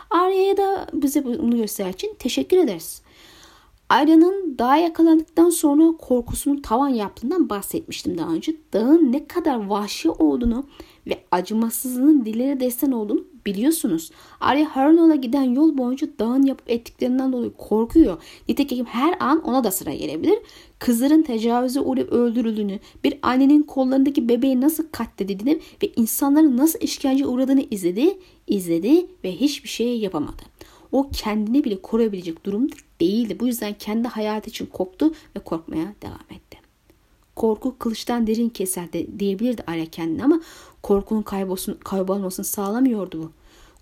Arya'ya 0.09 0.57
da 0.57 0.87
bize 0.93 1.25
bunu 1.25 1.57
göster 1.57 1.89
için 1.89 2.15
teşekkür 2.19 2.57
ederiz. 2.57 3.04
Arya'nın 3.95 4.55
dağa 4.60 4.77
yakalandıktan 4.77 5.49
sonra 5.49 5.97
korkusunun 5.97 6.62
tavan 6.62 6.89
yaptığından 6.89 7.49
bahsetmiştim 7.49 8.17
daha 8.17 8.34
önce. 8.34 8.55
Dağın 8.73 9.12
ne 9.12 9.27
kadar 9.27 9.65
vahşi 9.65 10.10
olduğunu 10.10 10.65
ve 11.08 11.23
acımasızlığının 11.31 12.25
dilleri 12.25 12.60
destan 12.60 12.91
olduğunu 12.91 13.23
biliyorsunuz. 13.45 14.12
Arya 14.41 14.75
Harrenhal'a 14.75 15.15
giden 15.15 15.43
yol 15.43 15.77
boyunca 15.77 16.08
dağın 16.19 16.43
yapıp 16.43 16.69
ettiklerinden 16.69 17.34
dolayı 17.34 17.51
korkuyor. 17.58 18.17
Nitekim 18.49 18.86
her 18.86 19.15
an 19.19 19.43
ona 19.43 19.63
da 19.63 19.71
sıra 19.71 19.93
gelebilir. 19.93 20.39
Kızların 20.79 21.21
tecavüze 21.21 21.79
uğrayıp 21.79 22.12
öldürüldüğünü, 22.12 22.79
bir 23.03 23.19
annenin 23.21 23.63
kollarındaki 23.63 24.29
bebeği 24.29 24.62
nasıl 24.62 24.84
katledildiğini 24.91 25.62
ve 25.84 25.91
insanların 25.95 26.58
nasıl 26.58 26.79
işkence 26.79 27.25
uğradığını 27.25 27.63
izledi, 27.71 28.17
izledi 28.47 29.08
ve 29.23 29.31
hiçbir 29.36 29.69
şey 29.69 29.99
yapamadı. 29.99 30.54
O 30.95 31.10
kendini 31.13 31.63
bile 31.63 31.81
koruyabilecek 31.81 32.45
durumda 32.45 32.75
değildi. 33.01 33.39
Bu 33.39 33.47
yüzden 33.47 33.73
kendi 33.73 34.08
hayatı 34.08 34.49
için 34.49 34.65
korktu 34.65 35.13
ve 35.36 35.39
korkmaya 35.39 35.93
devam 36.01 36.25
etti. 36.29 36.58
Korku 37.36 37.77
kılıçtan 37.79 38.27
derin 38.27 38.49
keser 38.49 38.93
de 38.93 39.19
diyebilirdi 39.19 39.63
Arya 39.67 39.86
kendine 39.86 40.23
ama 40.23 40.41
korkunun 40.84 41.21
kaybolsun, 41.21 41.77
kaybolmasını 41.84 42.45
sağlamıyordu 42.45 43.23
bu. 43.23 43.31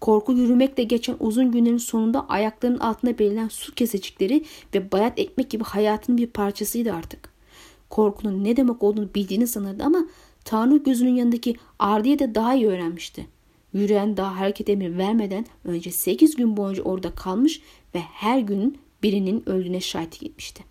Korku 0.01 0.33
yürümekle 0.33 0.83
geçen 0.83 1.15
uzun 1.19 1.51
günlerin 1.51 1.77
sonunda 1.77 2.29
ayaklarının 2.29 2.79
altında 2.79 3.19
belirlen 3.19 3.47
su 3.47 3.75
kesecikleri 3.75 4.45
ve 4.73 4.91
bayat 4.91 5.19
ekmek 5.19 5.49
gibi 5.49 5.63
hayatının 5.63 6.17
bir 6.17 6.27
parçasıydı 6.27 6.93
artık. 6.93 7.29
Korkunun 7.89 8.43
ne 8.43 8.57
demek 8.57 8.83
olduğunu 8.83 9.13
bildiğini 9.15 9.47
sanırdı 9.47 9.83
ama 9.83 10.05
Tanrı 10.45 10.77
gözünün 10.77 11.15
yanındaki 11.15 11.55
Ardiye 11.79 12.19
de 12.19 12.35
daha 12.35 12.55
iyi 12.55 12.67
öğrenmişti. 12.67 13.27
Yürüyen 13.73 14.17
daha 14.17 14.39
hareket 14.39 14.69
emir 14.69 14.97
vermeden 14.97 15.45
önce 15.65 15.91
8 15.91 16.35
gün 16.35 16.57
boyunca 16.57 16.83
orada 16.83 17.15
kalmış 17.15 17.61
ve 17.95 17.99
her 17.99 18.39
gün 18.39 18.77
birinin 19.03 19.49
öldüğüne 19.49 19.81
şahitlik 19.81 20.23
etmişti. 20.23 20.63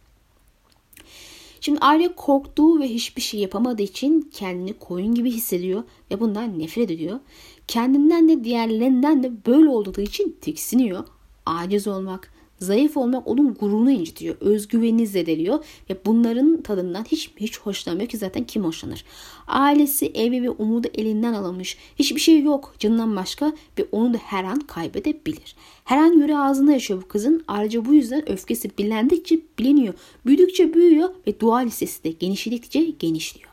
Şimdi 1.61 1.79
Arya 1.81 2.15
korktuğu 2.15 2.81
ve 2.81 2.89
hiçbir 2.89 3.23
şey 3.23 3.41
yapamadığı 3.41 3.83
için 3.83 4.31
kendini 4.33 4.73
koyun 4.73 5.15
gibi 5.15 5.31
hissediyor 5.31 5.83
ve 6.11 6.21
bundan 6.21 6.59
nefret 6.59 6.91
ediyor. 6.91 7.21
Kendinden 7.69 8.29
de 8.29 8.45
diğerlerinden 8.45 9.23
de 9.23 9.33
böyle 9.47 9.69
olduğu 9.69 10.01
için 10.01 10.37
tiksiniyor. 10.41 11.05
Aciz 11.47 11.89
olmak, 11.89 12.32
Zayıf 12.63 12.97
olmak 12.97 13.29
onun 13.29 13.55
gururunu 13.55 13.91
incitiyor. 13.91 14.37
Özgüvenini 14.41 15.07
zedeliyor 15.07 15.65
ve 15.91 15.97
bunların 16.07 16.63
tadından 16.63 17.05
hiç 17.05 17.31
hiç 17.37 17.61
hoşlanmıyor 17.61 18.09
ki 18.09 18.17
zaten 18.19 18.45
kim 18.45 18.65
hoşlanır. 18.65 19.05
Ailesi, 19.47 20.07
evi 20.07 20.43
ve 20.43 20.51
umudu 20.51 20.89
elinden 20.95 21.33
alamış. 21.33 21.79
Hiçbir 21.99 22.21
şey 22.21 22.43
yok 22.43 22.75
canından 22.79 23.17
başka 23.17 23.53
ve 23.79 23.87
onu 23.93 24.15
da 24.15 24.19
her 24.19 24.45
an 24.45 24.61
kaybedebilir. 24.61 25.57
Her 25.85 25.99
an 25.99 26.13
yüreği 26.13 26.39
ağzında 26.39 26.73
yaşıyor 26.73 27.03
bu 27.03 27.09
kızın. 27.09 27.45
Ayrıca 27.49 27.85
bu 27.85 27.95
yüzden 27.95 28.31
öfkesi 28.33 28.79
bilendikçe 28.79 29.41
biliniyor. 29.59 29.95
Büyüdükçe 30.27 30.75
büyüyor 30.75 31.09
ve 31.27 31.41
dua 31.41 31.59
listesi 31.59 32.05
de 32.05 32.11
genişledikçe 32.11 32.85
genişliyor. 32.85 33.53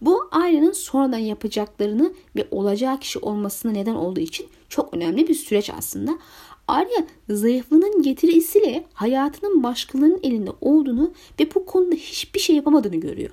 Bu 0.00 0.28
ailenin 0.32 0.72
sonradan 0.72 1.18
yapacaklarını 1.18 2.12
ve 2.36 2.48
olacağı 2.50 3.00
kişi 3.00 3.18
olmasına 3.18 3.72
neden 3.72 3.94
olduğu 3.94 4.20
için 4.20 4.46
çok 4.68 4.94
önemli 4.94 5.28
bir 5.28 5.34
süreç 5.34 5.70
aslında. 5.70 6.18
Arya 6.68 7.06
zayıflığının 7.28 8.02
getirisiyle 8.02 8.84
hayatının 8.92 9.62
başkalarının 9.62 10.20
elinde 10.22 10.50
olduğunu 10.60 11.12
ve 11.40 11.54
bu 11.54 11.66
konuda 11.66 11.94
hiçbir 11.94 12.40
şey 12.40 12.56
yapamadığını 12.56 12.96
görüyor. 12.96 13.30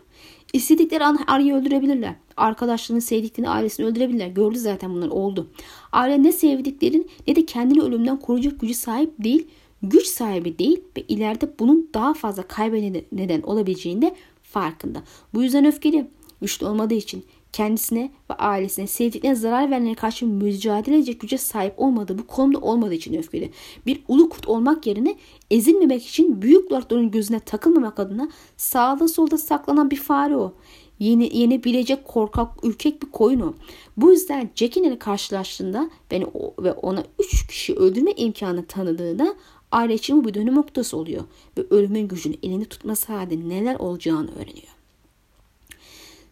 İstedikleri 0.53 1.03
an 1.03 1.19
Arya'yı 1.27 1.61
öldürebilirler. 1.61 2.15
Arkadaşlarını, 2.37 3.01
sevdiklerini, 3.01 3.49
ailesini 3.49 3.85
öldürebilirler. 3.85 4.27
Gördü 4.27 4.59
zaten 4.59 4.93
bunlar 4.93 5.09
oldu. 5.09 5.47
Arya 5.91 6.17
ne 6.17 6.31
sevdiklerin 6.31 7.09
ne 7.27 7.35
de 7.35 7.45
kendini 7.45 7.81
ölümden 7.81 8.19
koruyacak 8.19 8.59
gücü 8.59 8.73
sahip 8.73 9.23
değil, 9.23 9.47
güç 9.83 10.07
sahibi 10.07 10.59
değil 10.59 10.81
ve 10.97 11.01
ileride 11.01 11.59
bunun 11.59 11.89
daha 11.93 12.13
fazla 12.13 12.43
kaybede 12.43 13.05
neden 13.11 13.41
olabileceğinde 13.41 14.15
farkında. 14.43 15.03
Bu 15.33 15.43
yüzden 15.43 15.65
öfkeli. 15.65 16.07
Güçlü 16.41 16.65
olmadığı 16.65 16.93
için 16.93 17.25
kendisine 17.53 18.11
ve 18.29 18.33
ailesine 18.33 18.87
sevdiklerine 18.87 19.35
zarar 19.35 19.71
verenlere 19.71 19.95
karşı 19.95 20.25
mücadele 20.27 20.95
edecek 20.95 21.21
güce 21.21 21.37
sahip 21.37 21.73
olmadığı 21.77 22.17
bu 22.17 22.27
konumda 22.27 22.59
olmadığı 22.59 22.93
için 22.93 23.13
öfkeli. 23.13 23.51
Bir 23.85 24.03
ulu 24.07 24.29
kurt 24.29 24.47
olmak 24.47 24.87
yerine 24.87 25.15
ezilmemek 25.51 26.05
için 26.05 26.41
büyük 26.41 26.71
lordların 26.71 27.11
gözüne 27.11 27.39
takılmamak 27.39 27.99
adına 27.99 28.29
sağda 28.57 29.07
solda 29.07 29.37
saklanan 29.37 29.91
bir 29.91 29.95
fare 29.95 30.37
o. 30.37 30.53
Yeni, 30.99 31.37
yenebilecek 31.37 32.05
korkak, 32.05 32.65
ürkek 32.65 33.03
bir 33.03 33.11
koyun 33.11 33.39
o. 33.39 33.53
Bu 33.97 34.11
yüzden 34.11 34.49
Jack'in 34.55 34.83
ile 34.83 34.99
karşılaştığında 34.99 35.89
beni 36.11 36.25
ve 36.59 36.71
ona 36.71 37.03
üç 37.19 37.47
kişi 37.47 37.75
öldürme 37.75 38.11
imkanı 38.11 38.65
tanıdığında 38.65 39.35
aile 39.71 39.93
için 39.93 40.23
bu 40.23 40.27
bir 40.27 40.33
dönüm 40.33 40.55
noktası 40.55 40.97
oluyor. 40.97 41.23
Ve 41.57 41.65
ölümün 41.69 42.07
gücünü 42.07 42.35
elinde 42.43 42.65
tutması 42.65 43.13
halinde 43.13 43.49
neler 43.49 43.75
olacağını 43.75 44.35
öğreniyor. 44.35 44.72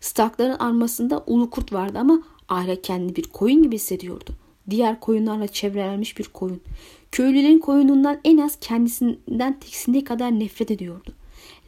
Starkların 0.01 0.59
armasında 0.59 1.23
ulu 1.27 1.49
kurt 1.49 1.73
vardı 1.73 1.97
ama 1.99 2.23
Arya 2.47 2.81
kendini 2.81 3.15
bir 3.15 3.23
koyun 3.23 3.63
gibi 3.63 3.75
hissediyordu. 3.75 4.31
Diğer 4.69 4.99
koyunlarla 4.99 5.47
çevrelenmiş 5.47 6.17
bir 6.17 6.23
koyun. 6.23 6.61
Köylülerin 7.11 7.59
koyunundan 7.59 8.19
en 8.23 8.37
az 8.37 8.57
kendisinden 8.61 9.59
tiksindiği 9.59 10.03
kadar 10.03 10.39
nefret 10.39 10.71
ediyordu. 10.71 11.13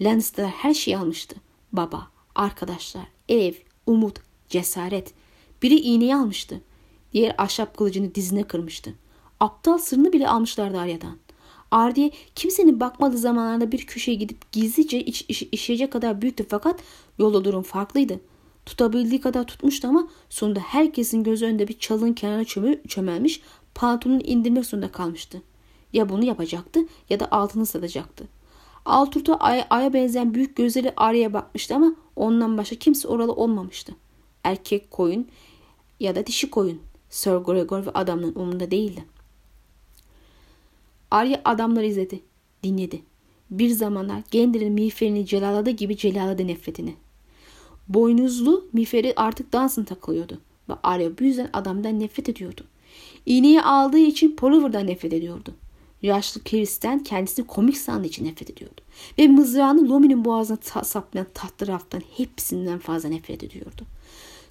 Lannister 0.02 0.48
her 0.48 0.74
şeyi 0.74 0.98
almıştı. 0.98 1.36
Baba, 1.72 2.08
arkadaşlar, 2.36 3.04
ev, 3.30 3.54
umut, 3.88 4.20
cesaret. 4.50 5.14
Biri 5.62 5.76
iğneyi 5.76 6.16
almıştı. 6.16 6.62
Diğer 7.14 7.36
ahşap 7.38 7.78
kılıcını 7.78 8.16
dizine 8.16 8.44
kırmıştı. 8.44 8.94
Aptal 9.40 9.78
sırrını 9.78 10.14
bile 10.14 10.28
almışlardı 10.28 10.80
Arya'dan. 10.80 11.18
Ardiye 11.72 12.12
kimsenin 12.36 12.80
bakmadığı 12.80 13.18
zamanlarda 13.18 13.72
bir 13.72 13.88
köşeye 13.88 14.16
gidip 14.16 14.52
gizlice 14.52 15.00
iç, 15.00 15.26
iş, 15.28 15.44
işleyecek 15.44 15.94
kadar 15.94 16.22
büyüktü 16.22 16.46
fakat 16.50 16.80
yolda 17.18 17.46
durum 17.46 17.64
farklıydı. 17.64 18.20
Tutabildiği 18.66 19.22
kadar 19.22 19.48
tutmuştu 19.48 19.88
ama 19.88 20.08
sonunda 20.30 20.60
herkesin 20.60 21.24
göz 21.24 21.42
önünde 21.42 21.68
bir 21.68 21.80
çalın 21.80 22.14
kenarına 22.14 22.46
çömü, 22.46 22.82
çömelmiş 22.88 23.42
pantolonunu 23.76 24.22
indirmek 24.22 24.66
zorunda 24.66 24.92
kalmıştı. 24.92 25.42
Ya 25.94 26.10
bunu 26.10 26.26
yapacaktı 26.26 26.80
ya 27.10 27.20
da 27.20 27.32
altını 27.32 27.66
satacaktı. 27.66 28.28
Alturta 28.86 29.36
aya, 29.36 29.68
aya 29.70 29.94
benzeyen 29.94 30.34
büyük 30.34 30.56
gözleri 30.56 30.94
Arya'ya 30.98 31.34
bakmıştı 31.34 31.76
ama 31.76 31.96
ondan 32.16 32.58
başka 32.58 32.76
kimse 32.76 33.08
oralı 33.08 33.34
olmamıştı. 33.34 33.96
Erkek 34.44 34.92
koyun 34.92 35.28
ya 36.00 36.16
da 36.16 36.26
dişi 36.28 36.50
koyun. 36.50 36.82
Sir 37.10 37.32
Gregor 37.32 37.86
ve 37.86 37.92
adamların 37.92 38.36
umurunda 38.36 38.72
değildi. 38.72 39.06
Arya 41.12 41.42
adamları 41.46 41.86
izledi, 41.86 42.20
dinledi. 42.64 43.02
bir 43.52 43.70
zamanlar 43.70 44.22
Gender'in 44.32 44.74
miğferini 44.74 45.26
celaladığı 45.26 45.70
gibi 45.70 45.98
celaladı 45.98 46.48
nefretini. 46.48 46.96
Boynuzlu 47.88 48.68
miğferi 48.74 49.14
artık 49.16 49.54
dansın 49.54 49.84
takılıyordu 49.84 50.40
ve 50.70 50.74
Arya 50.84 51.18
bu 51.18 51.24
yüzden 51.24 51.50
adamdan 51.54 52.00
nefret 52.00 52.30
ediyordu. 52.30 52.62
İğneyi 53.26 53.62
aldığı 53.62 53.98
için 53.98 54.36
Poliver'dan 54.36 54.88
nefret 54.88 55.14
ediyordu. 55.14 55.54
Yaşlı 56.02 56.44
Chris'ten 56.44 57.00
kendisini 57.00 57.48
komik 57.48 57.78
sandığı 57.78 58.08
için 58.08 58.26
nefret 58.26 58.50
ediyordu. 58.50 58.82
Ve 59.18 59.28
mızrağını 59.28 59.90
Lomi'nin 59.90 60.26
boğazına 60.26 60.58
ta- 60.58 60.84
saplayan 60.84 61.28
tatlı 61.34 61.68
raftan 61.68 62.02
hepsinden 62.18 62.80
fazla 62.80 63.10
nefret 63.10 63.44
ediyordu. 63.44 63.86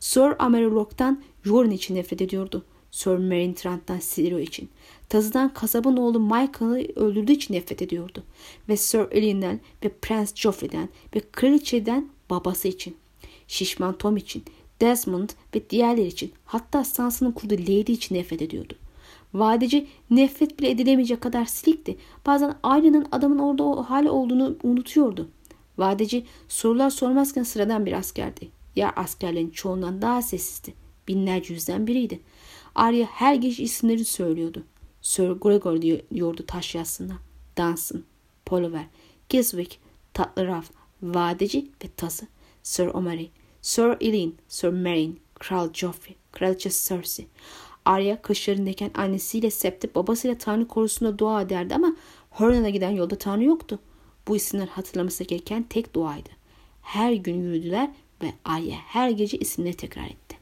Sir 0.01 0.45
Amerlock'tan 0.45 1.23
Joran 1.45 1.71
için 1.71 1.95
nefret 1.95 2.23
ediyordu. 2.23 2.65
Sir 2.91 3.17
Meryn 3.17 3.53
Trant'tan 3.53 3.99
Sirio 3.99 4.39
için. 4.39 4.69
Tazıdan 5.09 5.55
kasabın 5.55 5.97
oğlu 5.97 6.21
Michael'ı 6.21 6.87
öldürdüğü 6.97 7.33
için 7.33 7.55
nefret 7.55 7.83
ediyordu. 7.83 8.23
Ve 8.69 8.77
Sir 8.77 9.01
Elian'den 9.11 9.61
ve 9.85 9.89
Prince 9.89 10.33
Joffrey'den 10.35 10.89
ve 11.17 11.21
kraliçeden 11.33 12.09
babası 12.31 12.69
için. 12.69 12.97
Şişman 13.49 13.99
Tom 13.99 14.17
için, 14.17 14.45
Desmond 14.81 15.31
ve 15.55 15.71
diğerleri 15.71 16.07
için 16.07 16.33
hatta 16.45 16.85
Sansa'nın 16.85 17.33
kurduğu 17.33 17.55
Lady 17.55 17.93
için 17.93 18.15
nefret 18.15 18.43
ediyordu. 18.43 18.75
Vadeci 19.35 19.87
nefret 20.11 20.59
bile 20.59 20.71
edilemeyecek 20.71 21.21
kadar 21.21 21.45
silikti. 21.45 21.97
Bazen 22.27 22.55
Arya'nın 22.63 23.07
adamın 23.13 23.39
orada 23.39 23.63
o 23.63 23.83
hali 23.83 24.11
olduğunu 24.11 24.57
unutuyordu. 24.63 25.29
Vadeci 25.79 26.27
sorular 26.49 26.91
sormazken 26.91 27.43
sıradan 27.43 27.87
bir 27.87 27.93
askerdi. 27.93 28.49
Ya 28.77 28.93
askerlerin 28.97 29.51
çoğundan 29.51 30.03
daha 30.03 30.23
sessizdi. 30.23 30.75
Binlerce 31.09 31.55
yüzden 31.55 31.87
biriydi. 31.87 32.21
Arya 32.75 33.07
her 33.07 33.35
gece 33.35 33.63
isimleri 33.63 34.05
söylüyordu. 34.05 34.65
Sir 35.03 35.31
Gregor 35.31 35.83
diyordu 35.83 36.45
taş 36.47 36.75
yazısına. 36.75 37.19
Danson, 37.57 38.03
Poliver, 38.47 38.87
Giswick, 39.29 39.79
Tatlı 40.15 40.47
Raf, 40.47 40.71
Vadeci 41.03 41.71
ve 41.85 41.89
Tası. 41.97 42.27
Sir 42.63 42.87
Omari, 42.87 43.31
Sir 43.63 43.97
Elin, 44.01 44.37
Sir 44.49 44.69
Meryn, 44.69 45.17
Kral 45.35 45.69
Joffrey, 45.73 46.17
Kraliçe 46.33 46.71
Cersei. 46.71 47.27
Arya 47.85 48.23
kışlarındayken 48.23 48.91
annesiyle 48.95 49.51
Septi 49.51 49.95
babasıyla 49.95 50.39
Tanrı 50.39 50.69
korusunda 50.69 51.19
dua 51.19 51.43
ederdi 51.43 51.75
ama 51.75 51.97
Horn'a 52.31 52.71
giden 52.71 52.91
yolda 52.91 53.19
Tanrı 53.19 53.45
yoktu. 53.45 53.79
Bu 54.29 54.37
isimler 54.37 54.67
hatırlaması 54.67 55.25
gereken 55.25 55.63
tek 55.63 55.95
duaydı. 55.95 56.29
Her 56.83 57.13
gün 57.13 57.43
yürüdüler 57.43 57.91
ve 58.23 58.33
Arya 58.45 58.77
her 58.77 59.11
gece 59.11 59.39
isimleri 59.39 59.75
tekrar 59.75 60.05
etti. 60.05 60.37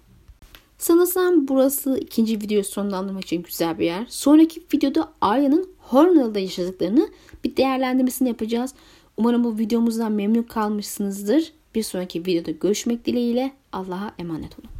Sanırsam 0.78 1.48
burası 1.48 1.98
ikinci 1.98 2.40
video 2.40 2.62
sonlandırmak 2.62 3.24
için 3.24 3.42
güzel 3.42 3.78
bir 3.78 3.84
yer. 3.84 4.06
Sonraki 4.08 4.62
videoda 4.74 5.12
Arya'nın 5.20 5.70
Hornell'da 5.78 6.38
yaşadıklarını 6.38 7.08
bir 7.44 7.56
değerlendirmesini 7.56 8.28
yapacağız. 8.28 8.74
Umarım 9.16 9.44
bu 9.44 9.58
videomuzdan 9.58 10.12
memnun 10.12 10.42
kalmışsınızdır. 10.42 11.52
Bir 11.74 11.82
sonraki 11.82 12.26
videoda 12.26 12.50
görüşmek 12.50 13.06
dileğiyle 13.06 13.52
Allah'a 13.72 14.14
emanet 14.18 14.58
olun. 14.58 14.79